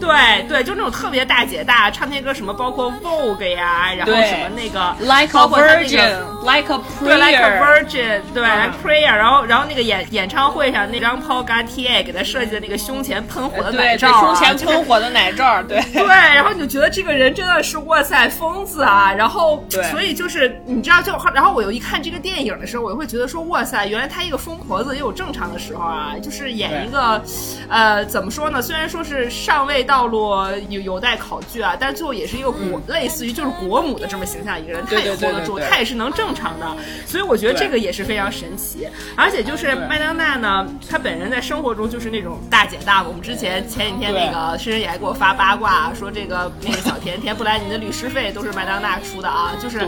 [0.00, 8.72] 对对，就那种特别大姐大，唱那歌什么，包括 Vogue 呀，然后什么那个，like a 包括那个 virgin，like a 对，like a virgin，对、嗯。
[8.82, 15.80] prayer，然后然后那个演演唱会上那张 Paul Gaultier 给他设计的那个胸前喷火的奶罩、啊，胸前喷火的奶罩，对。
[15.92, 27.20] 对，然后你就觉得这个人真的是哇塞疯子啊，然后所以就是你知道就然后我又一看这个电影的时候，我就会觉得说哇塞，原来他一个疯婆子也有正常的时候啊，就是演一个
[27.68, 28.62] 呃怎么说呢？
[28.62, 30.30] 虽然说是上位道路
[30.68, 36.66] 有有待考据啊，但最后也是一个国、类似于就是国母的这么形象一个人，他也 hold 得住，他也是能正常的，
[37.06, 38.86] 所以我觉得这个也是非常神奇。
[39.16, 43.02] 而且就是麦当娜呢，她本人在生活中就是那种大姐大。
[43.02, 49.80] 我们之前前几天那个深深也还给我发八卦，说这个那个小甜甜布兰妮的律师费都是麦当娜出的啊，就是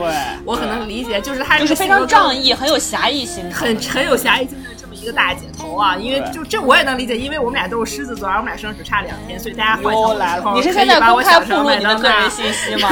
[0.45, 12.89] 我很能理解，就是她就是非常仗义，很有侠义心，很很有侠义精神的一个大姐头啊，因为就这我也能理解，因为我们俩都是狮子座，而我们俩生日只差两天，所以大家换又头的时候，来了你是可以现在公把我想开暴露你的个人信 息吗？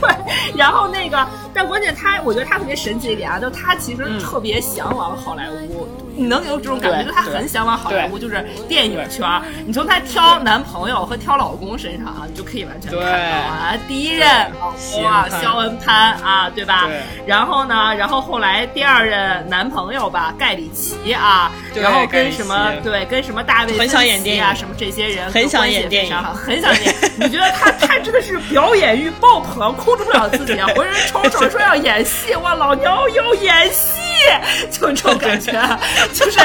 [0.00, 5.86] 对，然后那个，但关键他，我觉得他特别神奇一点啊，就他其实特别向往好莱坞，
[6.16, 9.42] 你能有这种感觉，就他很向往好莱坞，就是电影圈儿。
[9.66, 14.26] 你从他挑男朋友和挑老公身上啊，你就可以完全看到啊，第一任
[14.58, 16.86] 老公啊，肖恩潘啊，对吧？
[16.86, 17.00] 对。
[17.26, 24.42] 然后呢，然后后来第二任男朋友吧，盖里奇啊，然后跟什么对，跟什么大卫很想芬演电影。
[24.42, 26.16] 奇啊，什么这些人很想演电影。
[26.34, 26.94] 很想演。
[27.18, 34.00] 你觉得他他真的是表演欲爆棚，控制不了自己， 啊，浑身抽搐说要演戏，哇，老娘要演戏，
[34.70, 35.52] 就这种感觉，
[36.12, 36.38] 就是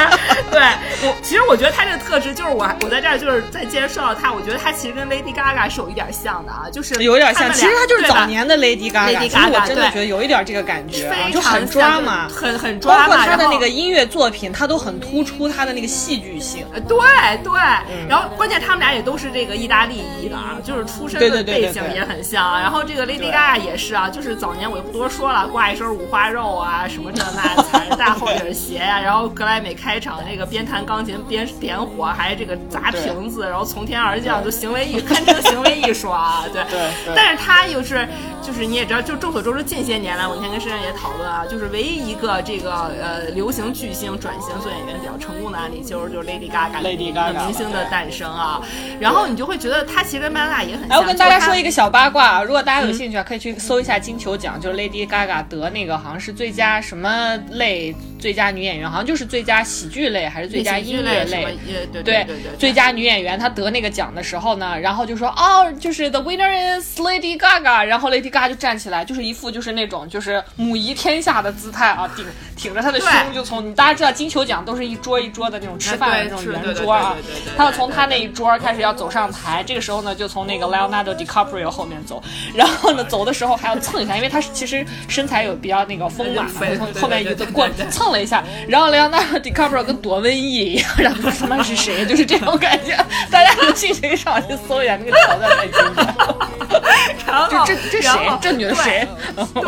[0.52, 0.62] 对
[1.04, 1.16] 我。
[1.22, 13.08] 其实我觉得他这个特质，就是我我在这儿就是在既然说到他，我觉得他其实跟 Lady Gaga 是有一点像的啊，就是有点像，其实他就是早年的 Lady Gaga，Lady 其实我 Gaga，对真的觉得有一点这个感觉啊，非就很常抓嘛，很很抓嘛。
[13.08, 16.66] 包括他的那个音乐作品，他都很突出他的那个戏剧性。
[16.74, 16.98] 呃，对
[17.44, 17.54] 对，
[17.90, 22.60] 嗯然后关键他们俩也都是这个意大利裔的啊，就是出身的背景也很像啊。
[22.60, 36.62] 然后这个 Lady Gaga 也是啊，就是早年我就不多说了，挂一身五花肉啊，什么这那，惨踩着大厚底鞋呀， 然后格莱美开场那个边弹钢琴边点火，还这个砸瓶子，然后从天而降，就行为艺堪称行为艺术啊，对。
[36.70, 38.08] 对对但是他又是，
[38.42, 48.62] 就是你也知道，就众所周知，近些年来，我那天跟珊珊也讨论啊，就是唯一一个这个呃流行巨星转型做演员比较成功的案例，就是就是 Lady Gaga Lady Gaga 明星的诞生啊。
[49.00, 50.98] 然后你就会觉得他其实跟麦当娜也很像。
[50.98, 51.72] 哎，我跟大家说一个。
[51.72, 61.58] 个小八卦啊，如果大家有兴趣啊，可以去搜一下金球奖，就是 Lady Gaga 得那个好像是最佳什么类最佳女演员，好像就是最佳喜剧类还是最佳音乐类
[61.92, 72.26] 对对对对，最佳女演员，她得那个奖的时候呢，然后就说哦，就是 the winner is Lady Gaga，然后 Lady Gaga 就站起来，就是一副就是那种就是母仪天下的姿态啊，顶
[72.56, 77.16] 挺着她的胸就从你大家知道金球奖都是一桌一桌的那种吃饭的那种圆桌啊
[77.58, 82.22] 她要从她那一桌开始要走上台，这个时候呢就从那个 Leonardo DiCaprio 后面走，
[82.54, 92.06] 然后呢走的时候还要蹭一下，因为她其实身材有比较那个丰满嘛，从后面过蹭了一下，然后 Leonardo DiCaprio 跟躲瘟疫一样，然后他妈是谁？
[92.06, 92.96] 就是这种感觉。
[93.32, 95.52] 大家有兴趣上去搜一下那个桥段。
[97.28, 98.24] 然后这这然后？
[98.24, 99.08] 谁这女的谁？
[99.54, 99.64] 对，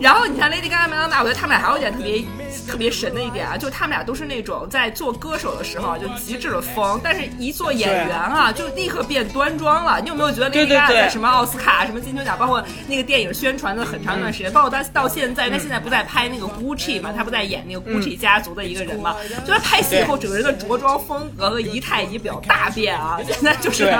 [0.00, 2.24] 然后你看 Lady Gaga、麦当娜，我觉得他们俩还有一点特别
[2.66, 10.00] 特别神的一点啊，就是他们俩都是那种在做歌手的时候啊就极致的疯，但是一做演员啊就立刻变端庄了。
[10.00, 16.46] 你有没有觉得对 Lady Gaga 在什么奥斯卡、什么金球奖，包括那个电影宣传的很长一段时间，包括他到现在，他现在不在拍那个
[16.78, 23.92] Gucci 嘛，他不在演那个 Gucci 家族的一个人嘛，就他拍戏以后，整个人的着装风格和仪态仪表大变啊，现在就是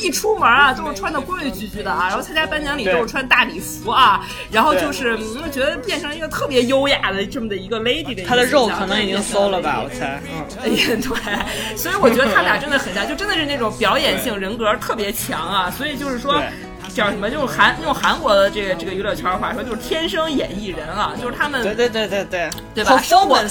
[0.00, 9.82] 一出门啊都是穿的规规矩矩的啊，然后参加颁奖礼都是穿大礼服啊，然后就是我觉得变成一个特别优雅的这么的一个 lady 的一个她的肉形象可能已经馊了吧？
[9.82, 10.20] 我猜。
[10.32, 10.44] 嗯。
[10.62, 16.48] 哎呀，对，所以我觉得他们俩真的很像，就真的是那种表演性人格特别强啊，所以就是说对。
[16.90, 17.30] 叫什么？
[17.30, 23.42] 就是韩用韩国的这个这个娱乐圈话说，就是天生演艺人啊，就是他们对对对对对，对吧生活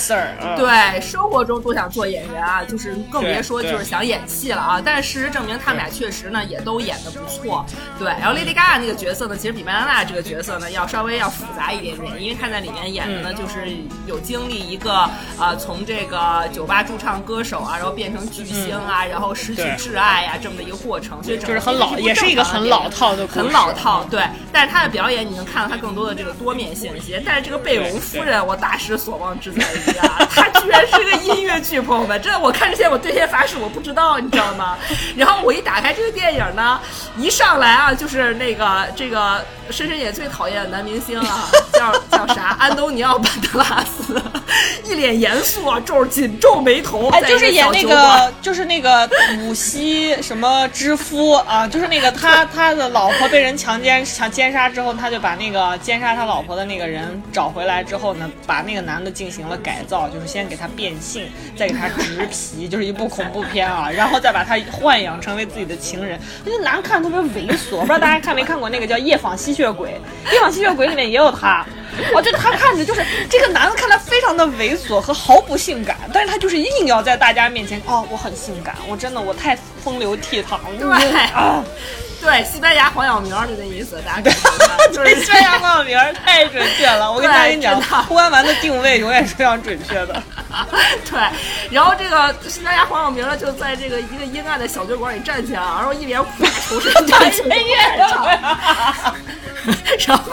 [0.58, 4.82] 对，生活中都想做演员啊，就是更别说就是想演戏了啊。
[4.84, 7.66] 但是事实证明，他们俩确实呢也都演的不错。
[7.98, 13.76] 对，然后 Lady Gaga 那个角色呢，其实比麦当娜这个角色呢要稍微要复杂一点点，因为她在里面演的呢就是
[14.06, 14.92] 有经历一个
[15.38, 24.24] 啊、从这个酒吧驻唱歌手啊，然后变成巨星啊，然后失去挚爱呀、这么的一个过程，所以整个就是很老，也是一个很老套的的，很老套，对。
[24.52, 27.22] 但是他的表演，你能看到他更多的这个多面性一些。
[27.26, 34.78] 但是这个贝隆夫人，我大失所望之在于啊，她居然是个音乐剧，朋友们，真的我看之前我对天发誓我不知道，你知道吗？
[35.16, 36.80] 然后我一打开这个电影呢，
[37.18, 42.58] 一上来啊，就是那个这个深深也最讨厌的男明星啊， 叫叫啥？
[42.60, 44.22] 安东尼奥·班德拉斯，
[44.84, 66.18] 一脸严肃啊，皱紧皱眉头，哎，就是演那个，就是那个古希什么之夫啊，就是那个他 他的老老婆被人强奸强奸杀之后，他就把那个奸杀他老婆的那个人找回来之后呢，把那个男的进行了改造，就是先给他变性，再给他植皮，就是一部恐怖片啊，然后再把他豢养成为自己的情人。
[66.46, 69.90] 那男看特别猥琐，不知道大家看没看过那个叫《夜访吸血鬼》，
[70.34, 71.66] 《夜访吸血鬼》里面也有他。
[72.16, 81.64] 哦，就他看着就是这个男的看他非常的猥琐和毫不性感，但是他就是硬要在大家面前哦，我很性感，我真的我太风流倜傥了，对啊，
[82.22, 90.22] 对西班牙黄晓明儿就那意思，大家可以看就是对，宣扬黄晓明太准确了，我跟大家讲对真的，呼完完的定位永远是非常准确的。
[91.10, 91.20] 对，
[91.72, 97.44] 然后这个西班牙黄晓明呢，就在这个一个阴暗的小酒馆里站起来，然后一脸苦大仇深， 就开始
[98.10, 98.26] 唱，
[100.08, 100.24] 然后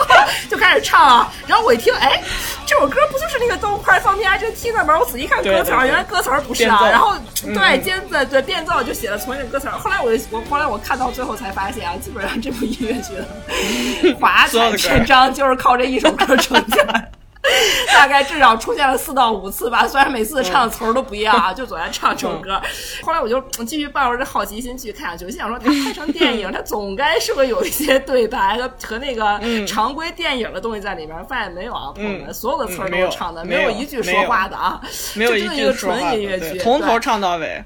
[0.49, 1.33] 就开始唱啊。
[1.47, 2.21] 然后我一听，哎，
[2.65, 4.97] 这首歌不就是那个 Don't Cry for Me I Just Tina 吗？
[4.99, 6.87] 我仔细看歌词原来歌词儿不是啊。
[6.89, 9.77] 然后嗯对尖子对变奏就写了重新的歌词儿。
[9.77, 17.11] 后来我我后来我看到最后才发现啊，基本上这部音乐剧的 华彩篇章就是靠这一首歌撑起来。
[17.93, 22.59] 大概至少出现了四到五次吧，虽然每次唱的词儿都不一样啊， 就总在唱这首歌。
[23.03, 31.19] 后来我就继续抱着这好奇心去看下去，我心想说，他拍成电影， 他总该是会有一些对白和和那个常规电影的东西在里面。
[31.29, 34.81] 发现没有啊，朋友们，嗯所有的词儿都是唱的，没有有一句说话的啊，
[35.15, 37.63] 没有一就真的一个句纯音乐剧，的从头唱到尾，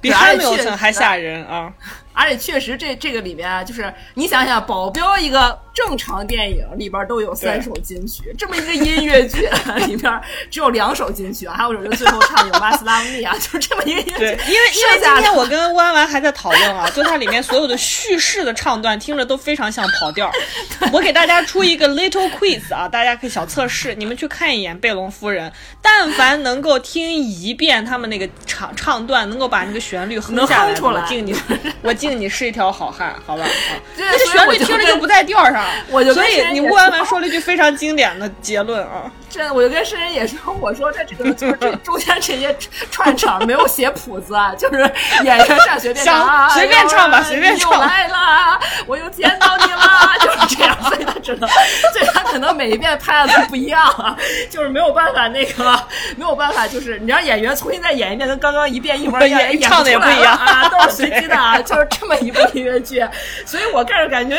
[0.00, 0.44] 比对汉密
[0.76, 1.72] 还吓人啊！
[2.18, 9.48] 而且确实这这个里面啊，就是你想想，保镖一个正常电影里边都有三首金曲，这么一个音乐剧
[9.86, 14.52] 里边只有两首金曲啊，还有一首就最后唱有《马斯拉姆尼》啊， 就这么一个音乐剧。
[14.52, 20.28] 因为因为今天我跟弯弯还在讨论啊，就它里面所有的叙事的唱段听着都非常像跑调。
[20.92, 31.34] 我给大家出一个 little quiz 啊，大家可以小测试，你们去看一眼贝隆夫人，但凡能够听一遍他们那个唱唱段，能够把那个旋律哼下来我敬你，
[31.82, 33.44] 我敬你是一条好汉，好吧？
[33.44, 39.10] 啊，这旋律听着就不在调上，我就所以你乌安完说说了一句非常经典的结论啊。
[39.30, 42.56] 真，我就跟申人也说，我说这这个就是这 中间这些
[42.90, 44.78] 串场没有写谱子啊，就是
[45.22, 47.72] 演员上随便唱，随便唱吧，随便唱。
[47.72, 54.16] 又来啦，我又见到你啦， 就是这样，所以他只能，所以他可能每一遍拍的都不一样啊，
[54.50, 55.78] 就是没有办法那个，
[56.16, 63.04] 没有办法，就是你让演员重新再演一遍，跟刚刚一遍一模一样，唱的也不一样啊，都是随 机的啊，就是这么一部音乐剧，
[63.44, 64.38] 所以我个人感觉。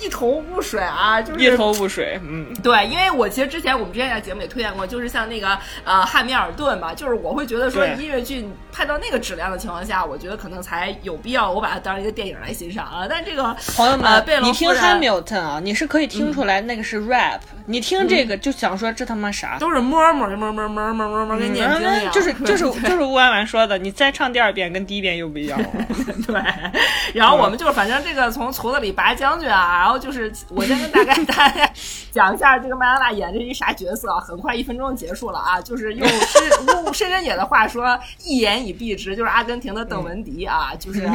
[0.00, 2.20] 一头雾水啊，就是一头雾水。
[2.22, 13.06] 嗯，对，因为我其实之前我们之前在节目里推荐过，就是像那个呃汉密尔顿吧，就是我会觉得说音乐剧拍到那个质量的情况下，我觉得可能才有必要我把它当成一个电影来欣赏啊。
[13.08, 13.42] 但这个
[13.76, 19.58] 朋友们，你听三 milton 啊，你是可以听出来那个是 rap，你听这个就想说这他妈啥？
[19.58, 22.12] 都是摸摸摸摸摸摸摸摸跟念经一样。
[22.12, 25.58] 就是就是就是吴婉婉说的，你再唱第二遍跟第一遍又不一样。
[26.26, 26.40] 对，
[27.14, 29.87] 然后我们就是反正这个从矬子里拔将军啊。
[29.88, 31.72] 然后就是我先跟大概 大家
[32.12, 35.58] 讲一下这个麦当娜演这一啥角色，很快一分钟结束了啊！
[35.62, 41.08] 就是用深用深深野的话说，一言以蔽之，就是阿根廷的邓文迪啊， 就是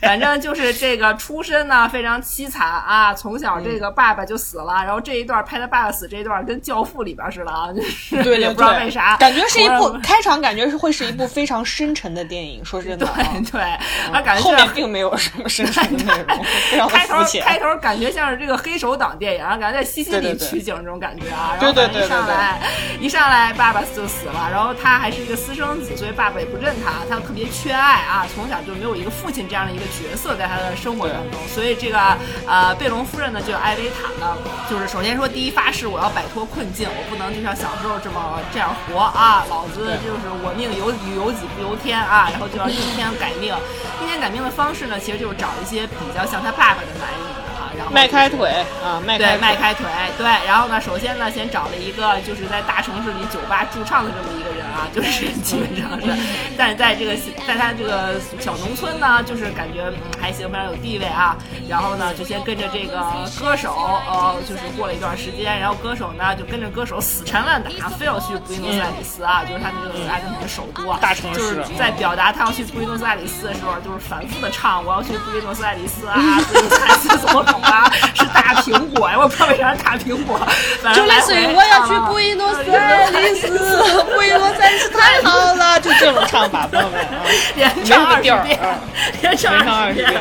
[0.00, 7.70] 反正就是这个出身呢非常凄惨啊，从小这个爸爸就死了，然后这一段拍他爸爸死这一段跟《教父》里边似的啊，
[8.22, 12.64] 对，也不知道为啥，感觉是一部开场，感觉是会是一部非常深沉的电影。
[12.64, 13.78] 说真的，对对，
[14.12, 17.95] 他感觉后面并没有什么深沉的内容，非常开头开头感。
[17.96, 21.56] 感觉像是这个黑手党电影啊，感觉在西西里取景这种感觉啊。
[21.58, 22.60] 然后一上来，
[23.00, 31.40] 一上来爸爸就死了，然后他还是一个私生子，所以爸爸也不认他，他特别缺爱啊，从小就没有一个父亲这样的一个角色在他的生活当中。
[31.48, 31.98] 所以这个
[32.46, 34.36] 呃贝隆夫人呢，就艾薇塔呢，
[34.68, 43.56] 就是首先说第一发誓我要摆脱困境，我不能就像小时候这么这样活啊，老子就是我命由由己不由天啊，然后就要逆天改命。
[44.02, 47.55] 逆天改命的方式呢，其实就是找一些比较像他爸爸的男人。
[47.92, 48.50] 迈开腿
[48.84, 49.86] 啊，迈对迈开腿，
[50.18, 50.26] 对。
[50.46, 56.22] 然后呢，首先呢，先找了一个就是在大城市里酒吧驻唱的这么一个人啊，就是基本上是，
[56.56, 57.16] 但是在这个
[57.46, 61.36] 在他这个小农村呢，就是感觉还行，非常有地位啊。
[61.68, 63.04] 然后呢，就先跟着这个
[63.40, 63.74] 歌手，
[64.08, 71.40] 呃，就是过了一段时间，然后歌手呢就跟着歌手死缠烂打，非要去布宜诺斯艾利斯啊，就是他们这个阿根廷的首都啊，大城市。
[71.40, 77.65] 就是在表达他要去布宜诺斯艾利斯的时候，就是反复的唱我要去布宜诺斯艾利斯啊，布宜诺斯艾利斯怎么怎么。
[77.66, 79.16] 啊，是大苹果呀！
[79.18, 80.40] 我不知道为啥是大苹果，
[80.94, 83.48] 就类似于我要去布宜诺斯艾利斯，
[84.04, 88.58] 布宜诺斯艾利斯太好了，就这种唱法，朋友们啊，连唱二十遍，
[89.20, 90.12] 连唱二十遍，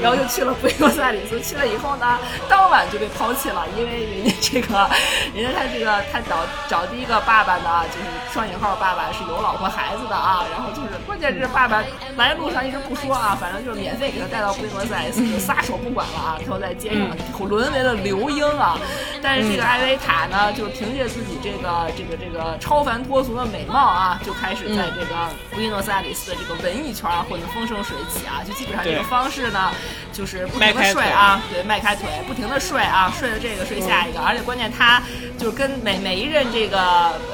[0.00, 1.40] 然后就去了布宜诺斯艾利斯。
[1.40, 2.18] 去了以后呢，
[2.48, 4.88] 当晚就被抛弃了，因为人家这个，
[5.34, 11.84] 人家他这个他找找第一个爸爸呢，就是双引号爸爸是有老婆孩子的啊，然后就是关键是爸爸
[12.16, 16.74] 来路上一直不说啊，反正就是免费给他带到布宜诺斯艾利斯，就撒手不管了啊，他在。
[16.88, 18.78] 街上沦为了流英啊！
[19.22, 28.42] 但是这个艾薇塔呢，就凭借自己这个这个这个超凡脱俗的美貌啊，就开始在这个布宜诺斯艾利斯的这个文艺圈混得风生水起啊！
[28.46, 29.72] 就基本上这个方式呢，
[30.16, 35.02] 就是不停的睡啊，对，迈开腿，不停的睡啊，睡了这个睡下一个，而且关键他
[35.38, 36.78] 就是跟每每一任这个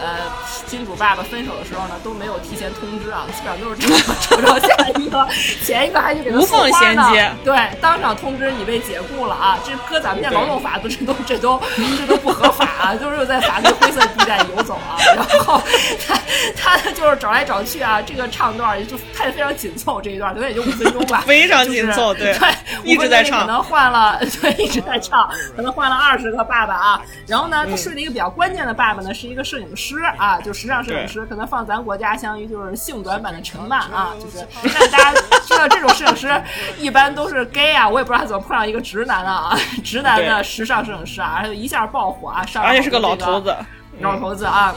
[0.01, 0.17] 呃
[0.67, 3.77] 金主爸爸分手的时候呢，都没有提前通知啊，基本上都是
[4.29, 5.29] 找找 下一个，
[5.65, 9.33] 前一个还是给他无缝衔接，对，当场通知你被解雇了。
[9.43, 11.61] 啊，这搁咱们家劳动法都这都这都
[11.99, 14.97] 这都不合法啊，都是在法律灰色地带游走啊。
[15.17, 15.61] 然后
[16.07, 16.17] 他
[16.57, 22.37] 他就是找来找去啊，这个唱段就拍的非常紧凑，这一段可能也就五分钟吧， 非常紧凑，对，
[22.85, 27.03] 一直在唱，可能换了， 对，一直在唱，可能换了二十个爸爸啊。
[27.27, 34.47] 然后呢，他睡了一个比较关键的爸爸呢，是一个摄影师啊，就时尚摄影师，可能放咱国家相当于就是性短版的陈曼啊，就是。
[34.63, 36.43] 但大家知道这种摄影师
[36.79, 39.23] 一般都是 gay 啊，我也不知道他怎么碰上一个直男。
[39.23, 43.55] 啊，直男的时尚摄影师啊，一下爆火啊，上而且是个老头子。
[44.03, 44.75] 老头子啊，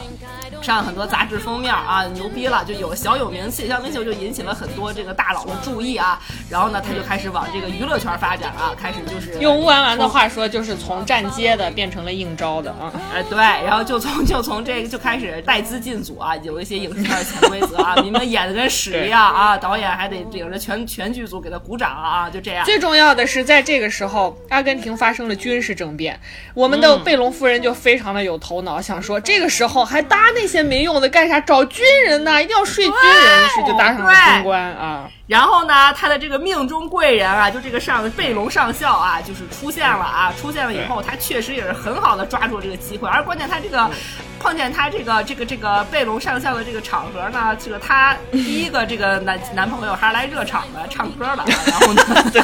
[0.62, 6.20] 上很多杂志封面啊，牛逼了，就有小有名气，小名气就引起了很多这个大佬的注意啊。
[6.48, 12.92] 然后呢，他就开始往这个娱乐圈发展啊，开始就是用乌丸丸的话说，就是从站街的变成了应招的啊。
[13.12, 22.64] 哎，对，然后就从就从这个就开始带资进组啊，有一些影视圈的潜规则啊， 你们演的跟屎一样啊，导演还得领着全全剧组给他鼓掌啊，就这样。
[22.64, 26.18] 最重要的是，在这个时候，阿根廷发生了军事政变，
[26.54, 29.15] 我们的贝隆夫人就非常的有头脑，想说。
[29.20, 31.40] 这个时候还搭那些没用的干啥？
[31.40, 35.08] 找军人呢，一定要睡军人，是就搭上了军官啊。
[35.26, 43.90] 然后呢，他的这个命中贵人啊，就这个上贝隆上校啊，就是出现了啊，出现了以后，他确实也是很好的抓住这个机会，而关键他这个
[44.38, 52.02] 碰见他这个这个这个贝隆上校的这个场合呢，这个他第一个这个男男朋友还是来热场的，唱歌的，然后呢
[52.32, 52.40] 对，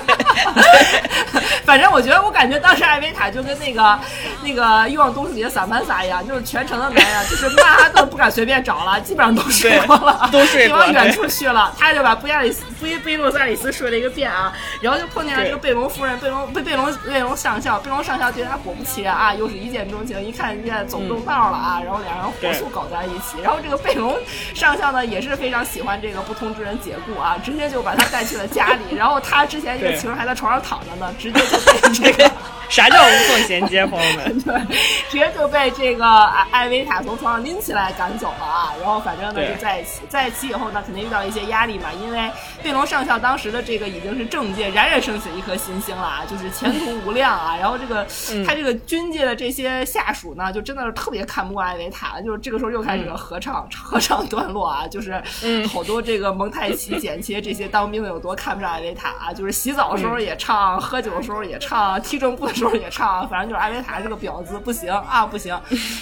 [1.65, 3.97] 反正我觉得我感觉当时艾维塔就跟那个
[4.43, 24.19] 那个欲望都市里的萨曼萨一样，就是全程的男人就是曼哈顿不敢随便找了，基本上都睡过了，都睡过了往远处去了，他就把布亚里斯贝贝洛萨里斯睡了一个遍啊，然后就碰见了这个贝隆夫人，贝隆贝贝隆贝隆上校，贝隆上校对他果不其然啊，又是一见钟情，一看人家走不动道了啊，然后两人火速搞在一起，然后这个贝隆
[24.55, 32.31] 上校呢也是非常喜欢这个不通知人解雇啊，直接就把他带去了家里，然后他之前这个情人还在床上躺着呢，直接就被这个。
[32.73, 34.41] 啥叫无缝衔接，朋友们？
[34.41, 34.77] 对，
[35.11, 38.73] 直接就被这个艾艾维塔从床上拎起来赶走了啊！
[38.81, 42.31] 然后反正呢就在一起，在一起以后呢，肯定遇到一些压力嘛，因为
[42.63, 47.55] 贝隆上校当时的这个已经是政界冉冉升起的一颗新星了啊，就是前途无量啊。
[47.61, 65.59] 然后这个、嗯他这个军界的这些下属呢，就真的是特别看不惯艾维塔，就是这个时候又开始了合唱、 合唱段落啊，就是嗯好多这个蒙太奇、剪切这些当兵的有多看不上艾维塔啊，就是洗澡的时候也唱，喝酒的时候也唱，踢正步的时候也唱，反正就是艾薇塔这个婊子不行啊，不行。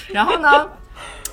[0.08, 0.68] 然后呢？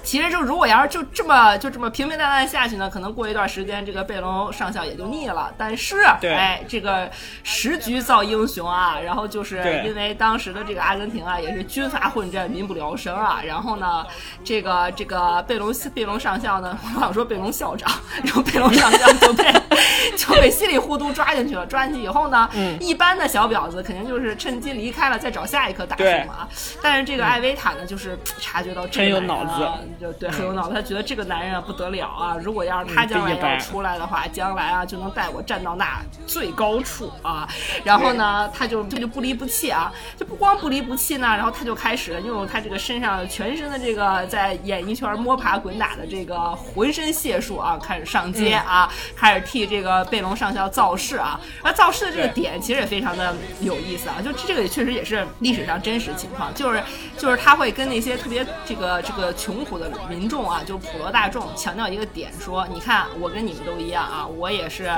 [0.07, 5.53] 其实就如果要是就这么就这么平平淡淡下去呢，可能过一段时间这个贝隆上校也就腻了。
[5.57, 7.11] 但是，对哎，这个
[7.43, 13.41] 时局造英雄啊，然后就是因为当时的这个阿根廷啊也是军阀混战，民不聊生啊。
[13.43, 14.05] 然后呢，
[14.45, 17.91] 这个这个贝隆贝隆上校呢，我想说贝隆校长，
[18.23, 19.43] 然后贝隆上校就被
[20.15, 21.65] 就被稀里糊涂抓进去了。
[21.65, 26.47] 抓进去以后呢，嗯一般的小婊子肯定就是趁机离开了，再找下一棵大树嘛。
[26.81, 30.73] 但是这个艾维塔呢，就是察觉到这很有脑子啊就对，很有脑子。
[30.73, 37.47] 他觉得这个男人啊不得了啊，如果要是他将来要出来的话，将来啊就能带我站到那最高处啊。
[37.83, 51.39] 然后呢，他就他就不离不弃啊，就不光不离不弃呢，然后他就开始用他这个身上全身的这个在演艺圈摸爬滚打的这个浑身解数啊，开始上街啊，开始替这个贝隆上校造势啊。
[51.63, 56.81] 而造势的这个点其实也非常的有意思啊，就这个也确实也是历史上真实情况，就是
[57.17, 64.89] 就是他会跟那些特别这个这个穷苦的民众啊，就是普罗大众强调一个点，说你看我跟你们都一样啊，我也是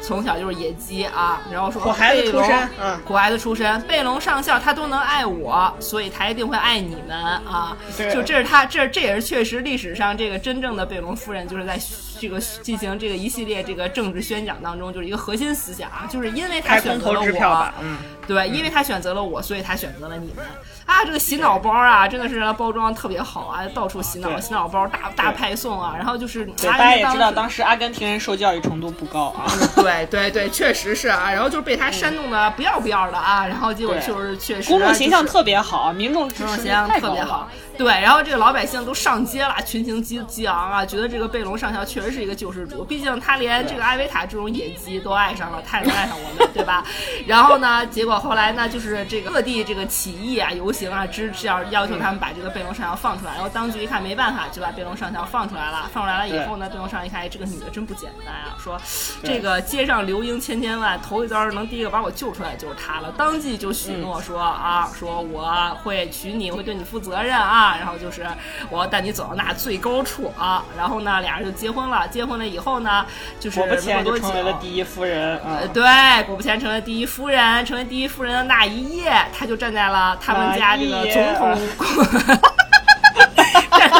[0.00, 3.00] 从小就是野鸡啊，然后说苦孩子出身嗯。
[3.04, 8.12] 苦孩子出身，贝隆上校他都能爱我，所以他一定会爱你们啊，对。
[8.12, 11.78] 就这是他这这也是确实历史上这个真正的贝隆夫人就是在
[12.18, 20.44] 这个进行这个一系列这个政治宣讲当中，就是一个核心思想啊，就是因为他选择了我嗯，对，因为他选择了我，所以他选择了你们
[20.86, 21.04] 啊！
[21.04, 29.44] 这个洗脑包啊，真的是包装特别好啊，到处洗脑，洗脑包大大派送啊，然后就是大家也知道，当当时阿根廷人受教育程度不高啊。
[29.76, 37.48] 对对对，确实是啊，然后就是被他煽动的不要不要的啊，然后结果就是确实公众形象特别好，民众形象特别好。。
[37.76, 46.84] 对，然后这个老百姓都上街了，群情激激昂啊，觉得这个贝隆上校确实是一个救世主，毕竟他连这个艾维塔这种野鸡都爱上了，他也能爱上我们，对吧？
[47.26, 55.88] 然后呢，结果后来呢，就是这个各地这个起义啊、游行啊，支持要要求他们把这个贝隆上校放出来，然后当局一看没办法，就把贝隆上校放出来了。
[55.92, 58.76] 放出来了以后呢，贝隆上校一看，哎，这个女的真不简单啊，说
[59.22, 65.54] 这个街上流莺千千万，头一遭能第一个把我救出来就是她了，当即就许诺说、啊，说我
[65.84, 68.26] 会娶你，我会对你负责任啊，然后就是
[68.68, 72.08] 我要带你走到那最高处啊，然后呢，俩人就结婚了。
[72.08, 73.04] 结婚了以后呢，
[73.38, 75.68] 就是果不其然就成为了第一夫人啊呃，。
[75.68, 75.82] 对，
[76.24, 77.64] 果不其然成为第一夫人。
[77.66, 82.40] 成为第一夫人的那一夜，她就站在了他们家这个那一夜总统。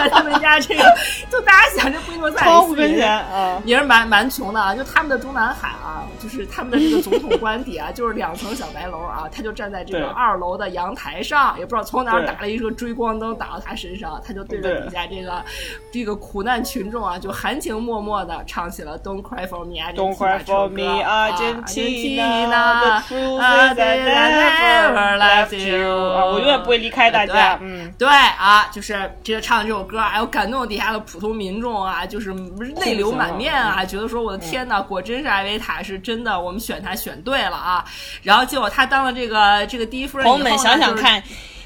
[0.10, 0.82] 他们家这个，
[1.30, 15.44] 就大家想，这布宜诺斯艾利斯窗户跟也是前啊，也是蛮蛮穷的啊，就他们的中南海啊，就是他们的这个总统官邸啊，就是两层小白楼啊，他就站在这个二楼的阳台上，也不知道从哪儿打了一个追光灯打到他身上，他就对着对底下这个
[15.92, 22.80] 这个苦难群众啊，就含情脉脉的唱起了《Don't Cry for Me Argentina》Don't cry for me, 啊 Argentina.
[22.80, 25.88] The truth Ah, is I never left you.
[26.12, 27.58] 啊，我永远不会离开大家。
[27.60, 32.32] 嗯，对啊，就是这个唱的这首歌，还有感动底下的普通民众啊，就是
[32.76, 37.84] 泪流满面啊，觉得说我的天呐，果真是艾维塔是真的，我们选他选对了啊。
[38.22, 41.22] 然后结果他当了这个这个第一夫人以后呢，朋友们想想就是看。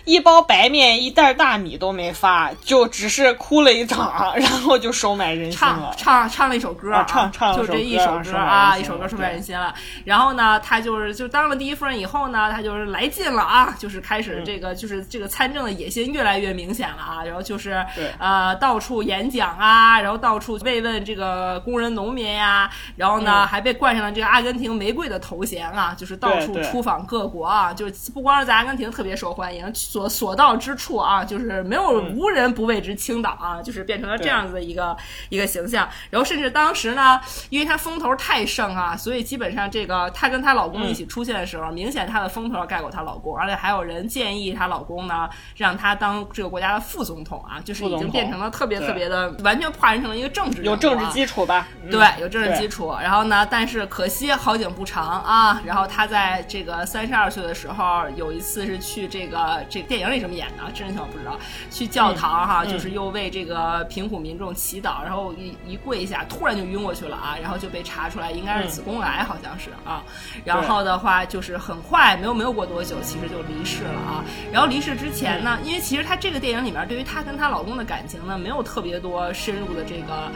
[0.08, 5.94] 一包白面一袋大米都没发，就只是哭了一场， 然后就收买人心唱了。
[5.98, 9.74] 唱唱了一首歌啊唱唱就这一首歌啊，一首歌收买人心了。
[10.06, 17.22] 然后呢，他就是就当了第一夫人以后呢，他就是来劲了啊，就是开嗯始这个、就是这个参政的野心越来越明显了啊。
[17.22, 34.96] 然后就是对呃到处演讲啊，然后到处慰问这个工人农民呀、然后呢、嗯还被冠上了这个阿根廷玫瑰的头衔啊，就是到处出访各国啊，就是不光是在阿根廷特别受欢迎，所所到之处啊，就是没有嗯无人不为之倾倒啊，就是变成了这样子的一个
[35.30, 35.88] 一个形象。
[36.10, 37.20] 然后甚至当时呢，
[37.50, 51.66] 因为她风头太盛啊，所以基本上这个她跟她老公一起出现的时候，明显她的风头要盖过她老公，而且还有人建议她老公呢，让她当这个国家的副总统啊，就是已经变成了特别特别的，完全化身成了一个政治啊有政治基础吧？
[51.82, 52.94] 嗯对，有政治基础。
[53.00, 55.62] 然后呢，但是可惜好景不长啊。
[55.64, 61.36] 然后她在这个三十二岁的时候，有一次是去这个这个电影里这么演的，真实情况不知道。
[61.70, 70.04] 去教堂哈、嗯就是又为这个贫苦民众祈祷，然后一一跪下，突然就晕过去了啊，然后就被查出来应该是嗯子宫癌，好像是啊。
[70.44, 74.24] 然后的话就是很快，没有没有过多久，其实就离世了啊。
[74.52, 80.30] 然后离世之前呢，因为其实她这个电影里面对于她跟她老公的感情呢，没有特别多深入的这个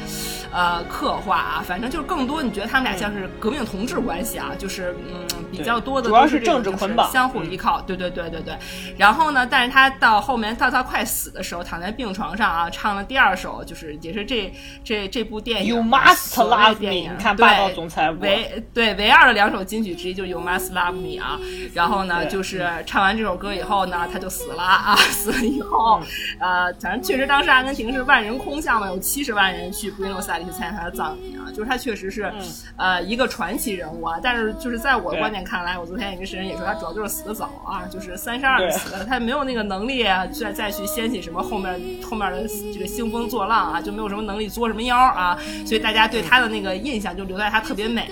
[0.52, 8.56] 呃刻画啊，反正就是更多你觉得他们俩像是革命同志关系啊，就是嗯比较多的主要都是是政治这种相互依靠，对对对对对。
[8.96, 14.52] 然后呢，但是他到后面到他快死的时候，躺在病床上啊，唱了第二首，就是也是这
[14.84, 21.38] 这这部电影 You 的 must love 电 me，影你看对霸道总裁唯对唯二的两首金曲之一就是 You Must Love Me 啊。
[21.74, 24.96] 然后呢，就是唱完这首歌以后呢，他就死了啊。
[25.12, 26.00] 死了以后，
[26.40, 31.50] 呃，反正确实当时阿根廷是万人空巷嘛，有七十万人去布宜诺斯艾利斯参加他的葬礼啊。
[31.52, 32.32] 就是他确实是、
[32.76, 34.18] 呃一个传奇人物啊。
[34.22, 45.38] 但是就是在我的观点看来，我昨天也跟神人也说，他主要就是死的早啊，就是三十二对死的，他没有那个能力啊，再再去掀起什么后面后面的这个兴风作浪啊，就没有什么能力作什么妖啊。
[45.64, 48.08] 所以大家对他的那个印象就留在他特别美，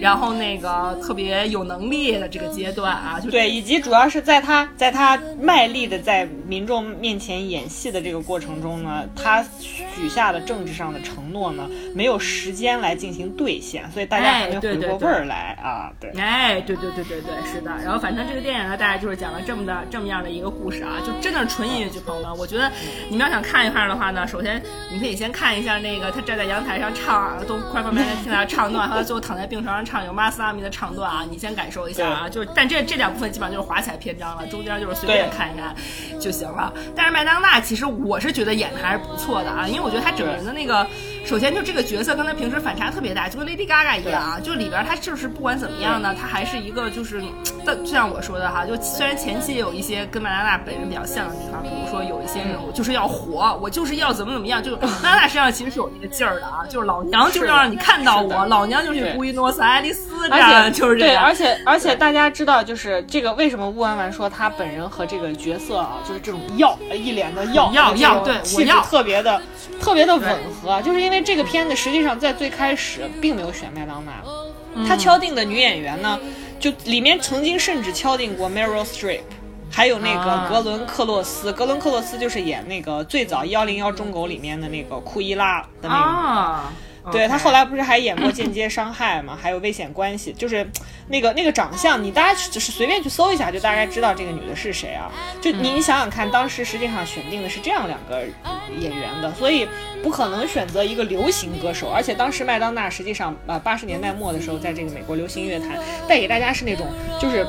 [0.00, 15.90] 然后那个特别有能力的这个阶段啊，就对，以及主要是在他在他卖力的在民众面前演戏的这个过程中呢，他许下的政治上的承诺呢，没有时间来进行兑现，所以大家还没哎对对对回过味儿来啊。
[16.00, 17.70] 对，哎，对对对对对，是的。
[17.82, 22.36] 然后反正这个电影呢，大概就是讲了这么的这么样的一个故事啊，就真的是纯音乐剧，朋友们。
[22.36, 22.70] 我觉得
[23.08, 32.28] 你们要想看一看的话呢，首先你可以先看一下那个他站在阳台上唱，都快放边听他唱段，和他最后躺在病床上唱有马斯阿米的唱段啊，你先感受一下啊。
[32.28, 35.74] 就是，但这这两部分基本上就是华彩篇章了，中间就是随便看一看
[36.20, 36.72] 就行了。
[36.94, 40.86] 但是麦当娜其实我是觉得演的还是不错的啊，因为我觉得她整个人的那个，
[41.24, 47.22] 首先就这个角色跟他平时反差特别大，就跟 Lady Gaga 一样啊，就里边他就是不管怎么样呢，他还是一个就是，
[47.64, 61.24] 但就像我说的哈，就虽然前期有一些跟麦当娜本人比较像的地方，比如说有一些那种就是要火，我就是要怎么怎么样，就是麦当娜身上其实是有那个劲儿的啊，就是老娘就是要让你看到我，老娘就是对布宜诺斯艾利斯这而样，就是这样。
[61.24, 61.34] 而。
[61.34, 68.84] 且而且大家知道，就是这个为什么乌丸丸说他本人和这个角色啊，就是这种要一脸的要要要对我要。
[68.84, 69.40] 特别的
[69.80, 74.22] 特别的吻合，就是因为这个片子实际上在最开始并没有选麦当娜，
[74.74, 76.18] 嗯他敲定的女演员呢，
[76.58, 79.20] 就里面曾经甚至敲定过 Meryl Streep。
[79.70, 86.72] 还有那啊个格伦克洛斯，格伦克洛斯就是演那个最早幺零幺中狗里面的那个库伊拉的那个啊，
[87.12, 90.66] 对他后来不是还演过《间接伤害》嘛，还有《危险关系》，就是
[91.08, 95.10] 那个那个长相，你大家只是随便去搜一下，就大概知道这个女的是谁啊。
[95.40, 98.22] 就你你想想看，当时实际上选定的是这样两个
[98.78, 99.68] 演员的，所以
[100.02, 101.90] 不可能选择一个流行歌手。
[101.90, 105.78] 而且当时麦当娜实际上呃八十年代末的时候，在这个美国流行乐坛
[106.08, 106.86] 带给大家是那种
[107.20, 107.46] 就是。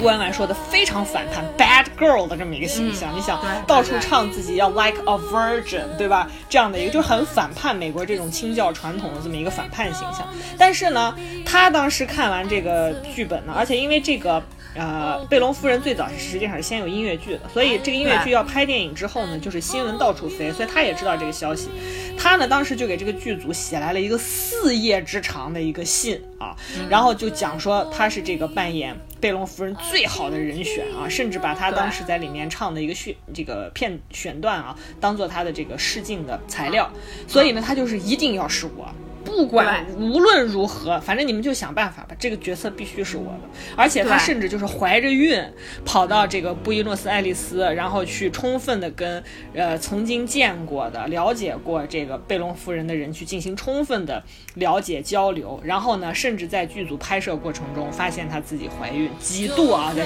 [0.00, 6.28] 乌婉婉说的非常反叛 bad girl 的这么一个形象，你想到处唱自己要 like a virgin，对吧？
[6.48, 10.26] 这样的一个就很反叛美国这种清教传统的这么一个反叛形象。
[10.58, 11.14] 但是呢，
[11.44, 14.42] 他当时看完这个剧本呢，而且因为这个。
[14.72, 21.68] 呃，贝隆夫人最早是实际上是先有音乐剧的，所以这个音乐剧要拍电影之后呢，就是新闻到处飞，所以他也知道这个消息。
[22.16, 26.54] 他呢，当时就给这个剧组写来了一个四页之长的一个信啊，
[26.88, 36.90] 然后就讲说他是这个扮演贝隆夫人最好的人选啊，甚至把她当时在里面唱的一个选这个片选段啊，当做她的这个试镜的材料。
[37.28, 38.88] 所以呢，她就是一定要是我。
[39.30, 43.40] 不管无论如何，反正你们就想办法吧，这个角色必须是我的。
[43.76, 45.40] 而且他甚至就是怀着孕
[45.84, 49.22] 跑到这个布宜诺斯艾利斯，然后去充分的跟
[49.54, 54.22] 呃曾经见过的、了解过这个贝隆夫人的人去进行充分的
[54.54, 55.60] 了解交流。
[55.64, 60.04] 然后呢，甚至在剧组拍摄过程中发现她自己怀孕，几度啊在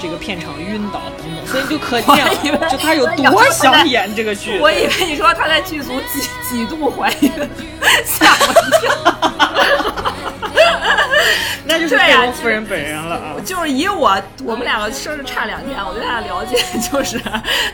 [0.00, 4.58] 这个片场晕倒等等，所以就可见了，就她有多想演这个剧。
[4.58, 7.30] 我以为你说她在剧组几几度怀孕，
[8.04, 9.91] 吓我一跳。
[11.64, 13.36] 那就是贝隆夫人本人了啊！
[13.44, 16.56] 就是以我我们两个生日差两天，我对他的了解
[16.90, 17.18] 就是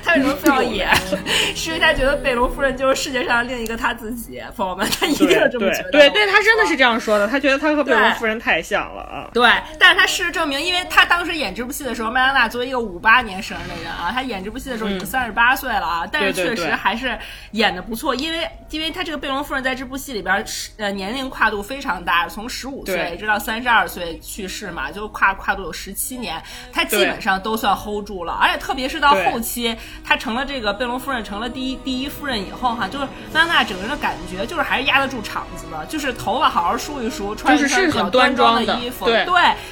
[0.05, 0.89] 他为什么非要演，
[1.57, 4.43] 是因为他觉得贝隆夫人就是世界上另一个他自己。
[4.57, 5.91] 朋友们，他一定是这么觉得。
[5.91, 7.27] 对对，他真的是这样说的。
[7.27, 9.29] 他觉得他和贝隆夫人太像了啊。
[9.33, 17.19] 对，但是他事实证明，因为他当时演这部戏的时候，麦当娜作为一个五八年生日的人啊，他演这部戏的时候已经三十八岁了啊，但是确实还是
[17.53, 18.15] 演的不错。
[18.15, 20.45] 因为因为他这个贝隆夫人在这部戏里边
[20.77, 26.43] 呃年龄跨度非常大，从十五岁直到三十二岁去世嘛，就跨跨度有十七年，
[26.73, 28.33] 他基本上都算 hold 住了。
[28.33, 39.25] 而且特别是到后期，他成了这个贝隆夫人，成了第一第一夫人以后哈，就是麦当娜整个人的感觉就是还是压得住场子的，就是头发好好梳一梳，穿一穿比较端庄的衣服，对，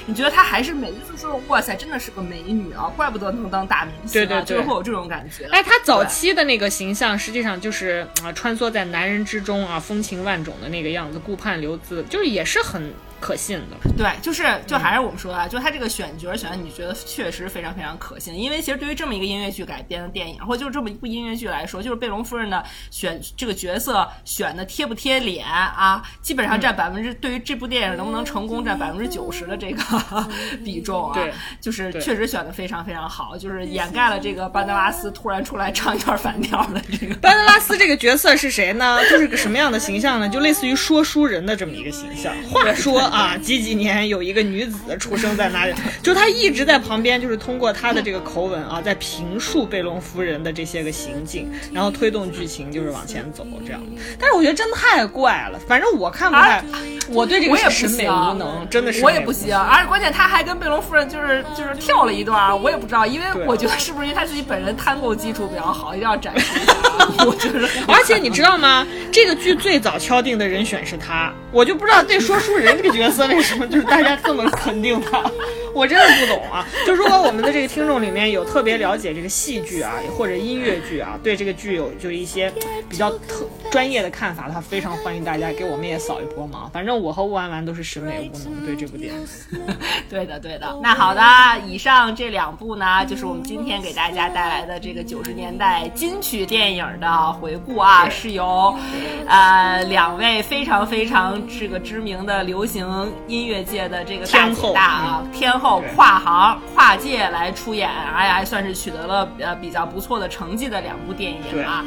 [0.07, 5.47] 你觉得她还是美，就是说哇塞，真的是个美女啊，怪不得能当大明星，对对，就是会有这种感觉。
[5.51, 12.93] 哎，她早期的那个形象，实际上就是啊，穿梭在男人之中啊，风情万种的那个样子，顾盼流姿，就是也是很。
[13.27, 18.33] 可信的，对，就是就还是我们说的，啊，就他这个选角选的，你觉得确实非常非常可信。
[18.33, 29.83] 因为其实对于这么一个音乐剧改编的电影，或者就是这么一部音乐剧来说，就是贝隆夫人的选这个角色选的贴不贴脸啊，基本上占百分之对于这部电影能不能成功占百分之九十的这个
[30.65, 31.15] 比重啊。
[31.15, 37.17] 对，就是确实选的非常非常好，就是掩盖了这个班德拉斯突然出来唱一段反调的这个。
[37.17, 39.01] 班德拉斯这个角色是谁呢？
[39.11, 40.29] 就是个什么样的形象呢？
[40.29, 42.33] 就类似于说书人的这么一个形象。
[42.53, 43.01] 话说。
[43.16, 45.75] 啊，几几年有一个女子出生在哪里？
[46.03, 53.81] 就她一直在旁边，就是通过她的这个口吻啊，在评述贝隆夫人的这些个行径，然后推动剧情就是往前走这样。
[54.19, 56.63] 但是我觉得真的太怪了，反正我看不太，
[57.09, 59.57] 我对这个审美无能，真的是我也不行。
[59.57, 66.75] 而且关键他还跟贝隆夫人就是就是跳了一段，我也不知道，因为我觉得是不是因为他自己本人摊够基础比较好，一定要展示一下。
[67.25, 68.87] 我觉得，而且你知道吗？
[69.13, 72.96] 这个剧最早敲定的人选是他，我就不知道这说书人这个。
[72.97, 75.23] 角色为什么就是大家这么肯定他？
[75.75, 76.67] 我真的不懂啊！
[76.87, 82.51] 就如果我们的这个听众里面有特别了解这个戏剧啊或者音乐剧啊，对这个剧有就一些
[82.89, 86.71] 比较特专业的看法的话，非常欢迎大家给我们也扫一波盲。
[86.71, 89.29] 反正我和吴婉婉都是审美无能，对这部电影。
[90.09, 90.75] 对的，对的。
[90.83, 91.21] 那好的，
[91.67, 98.75] 以上这两部呢，就是我们今天给大家带来的这个九十年代金曲电影的回顾啊，是由
[99.29, 102.86] 呃两位非常非常这个知名的流行
[103.27, 105.83] 音乐界的这个大姐大啊天后。
[105.95, 111.85] 跨行跨界来出演，哎呀，还算是取得了呃比较不错的成绩的两部电影啊。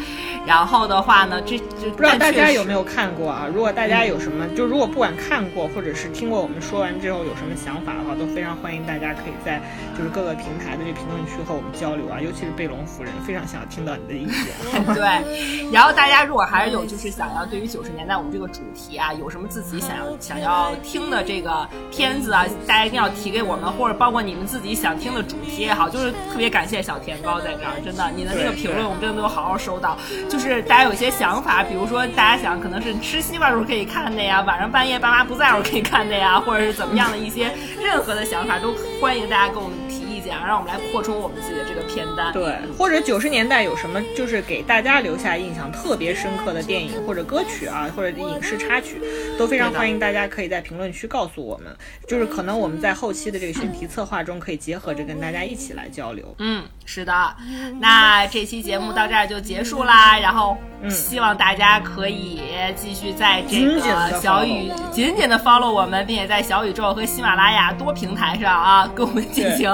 [0.48, 3.46] 然后的话呢，这这不知道大家有没有看过啊？
[3.54, 9.62] 如果大家有什么，就如果不管看过或者是听过我们说完之后有什么想法的话，都非常欢迎大家可以在
[9.98, 12.20] 就是各个平台的这评论区和我们交流啊。
[12.20, 14.84] 尤其是贝隆夫人，非常想要听到你的意见。
[14.96, 23.72] 对，然后大家如果还是有就是想要对于九十年代我们这个主题啊，有什么自己想要想要听的这个片子啊，大家一定要提给我们。
[23.74, 29.96] 或者包括你们自己想听的主题也好，就是特别感谢小甜包在这儿，真的，你的那个评论我们真的都好好收到。
[30.28, 40.09] 就是大家有些想法，比如说大家想可能是吃西瓜时候可以看的呀，晚上半夜爸妈不在时候可以看的呀，或者是怎么样的一些任何的想法，都欢迎大家跟我们提。
[40.46, 49.02] 让我们来扩充我们自己的这个片单，对，或者九十年代有什么就是给大家留下印象特别深刻的电影或者歌曲啊，或者影视插曲，
[49.38, 51.76] 都非常欢迎大家可以在评论区告诉我们，
[52.08, 56.36] 就是可能我们在后期的这个选题策划中可以结合着跟大家一起来交流。
[56.40, 57.36] 嗯，是的，
[57.80, 60.58] 那这期节目到这儿就结束啦，然后
[60.90, 62.42] 希望大家可以
[62.76, 69.70] 继续在这个小宇紧紧的 follow 我们，并且在小宇宙和喜马拉雅多平台上啊，跟我们进行。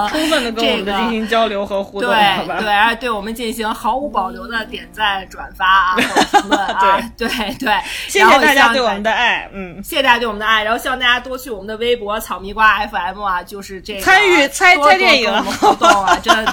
[0.51, 7.27] 跟我们进行交流和互动，对对，而对我们进行毫无保留的点赞、转发啊，评论啊， 对
[7.59, 7.73] 对，
[8.07, 16.45] 谢谢大家对我们的爱，嗯，谢谢大家对我们的爱，然后希望大家多去我们的微博“草蜜瓜 FM” 啊，就是这个参与猜猜电影互动啊，真。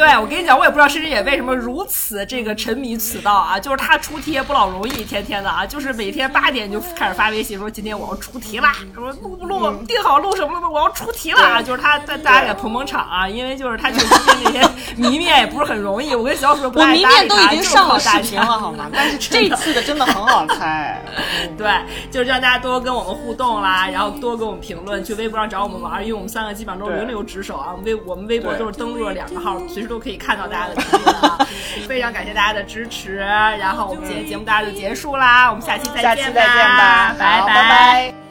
[0.00, 10.70] 对，我跟你讲，我也不知道申申姐为什么如此这个沉迷此道啊， 就是她出题也不老容易，天天的啊，就是每天八点就开始发微信说今天我要出题啦，说录不录，定好录什么了吗？
[10.70, 14.66] 我要出题啦，就是他大大家给捧捧场啊，因为就是他就是跟那些
[14.96, 18.88] 迷面也不是很容易，我跟小鼠不我太迷面都已搭理他经上了视频了，好吗？
[18.90, 21.04] 但是这次的真的很好猜。
[21.58, 21.70] 对，
[22.10, 27.74] 就是让大家多跟我们互动啦，然后多跟我们评论，去微博上找我们玩儿，因为我们三个基本上都是轮流值守啊。
[27.84, 31.46] 微我们微博都是登录了两个号，随时都可以看到大家的评论啊。
[31.88, 38.29] 非常感谢大家的支持，然后我们今天节目大家就结束啦，我们下期再见下期再见吧，拜拜拜拜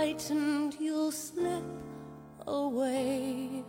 [0.00, 1.62] frightened, you'll slip
[2.46, 3.62] away.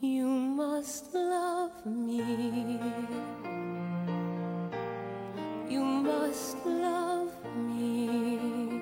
[0.00, 2.22] You must love me.
[5.68, 8.77] You must love me.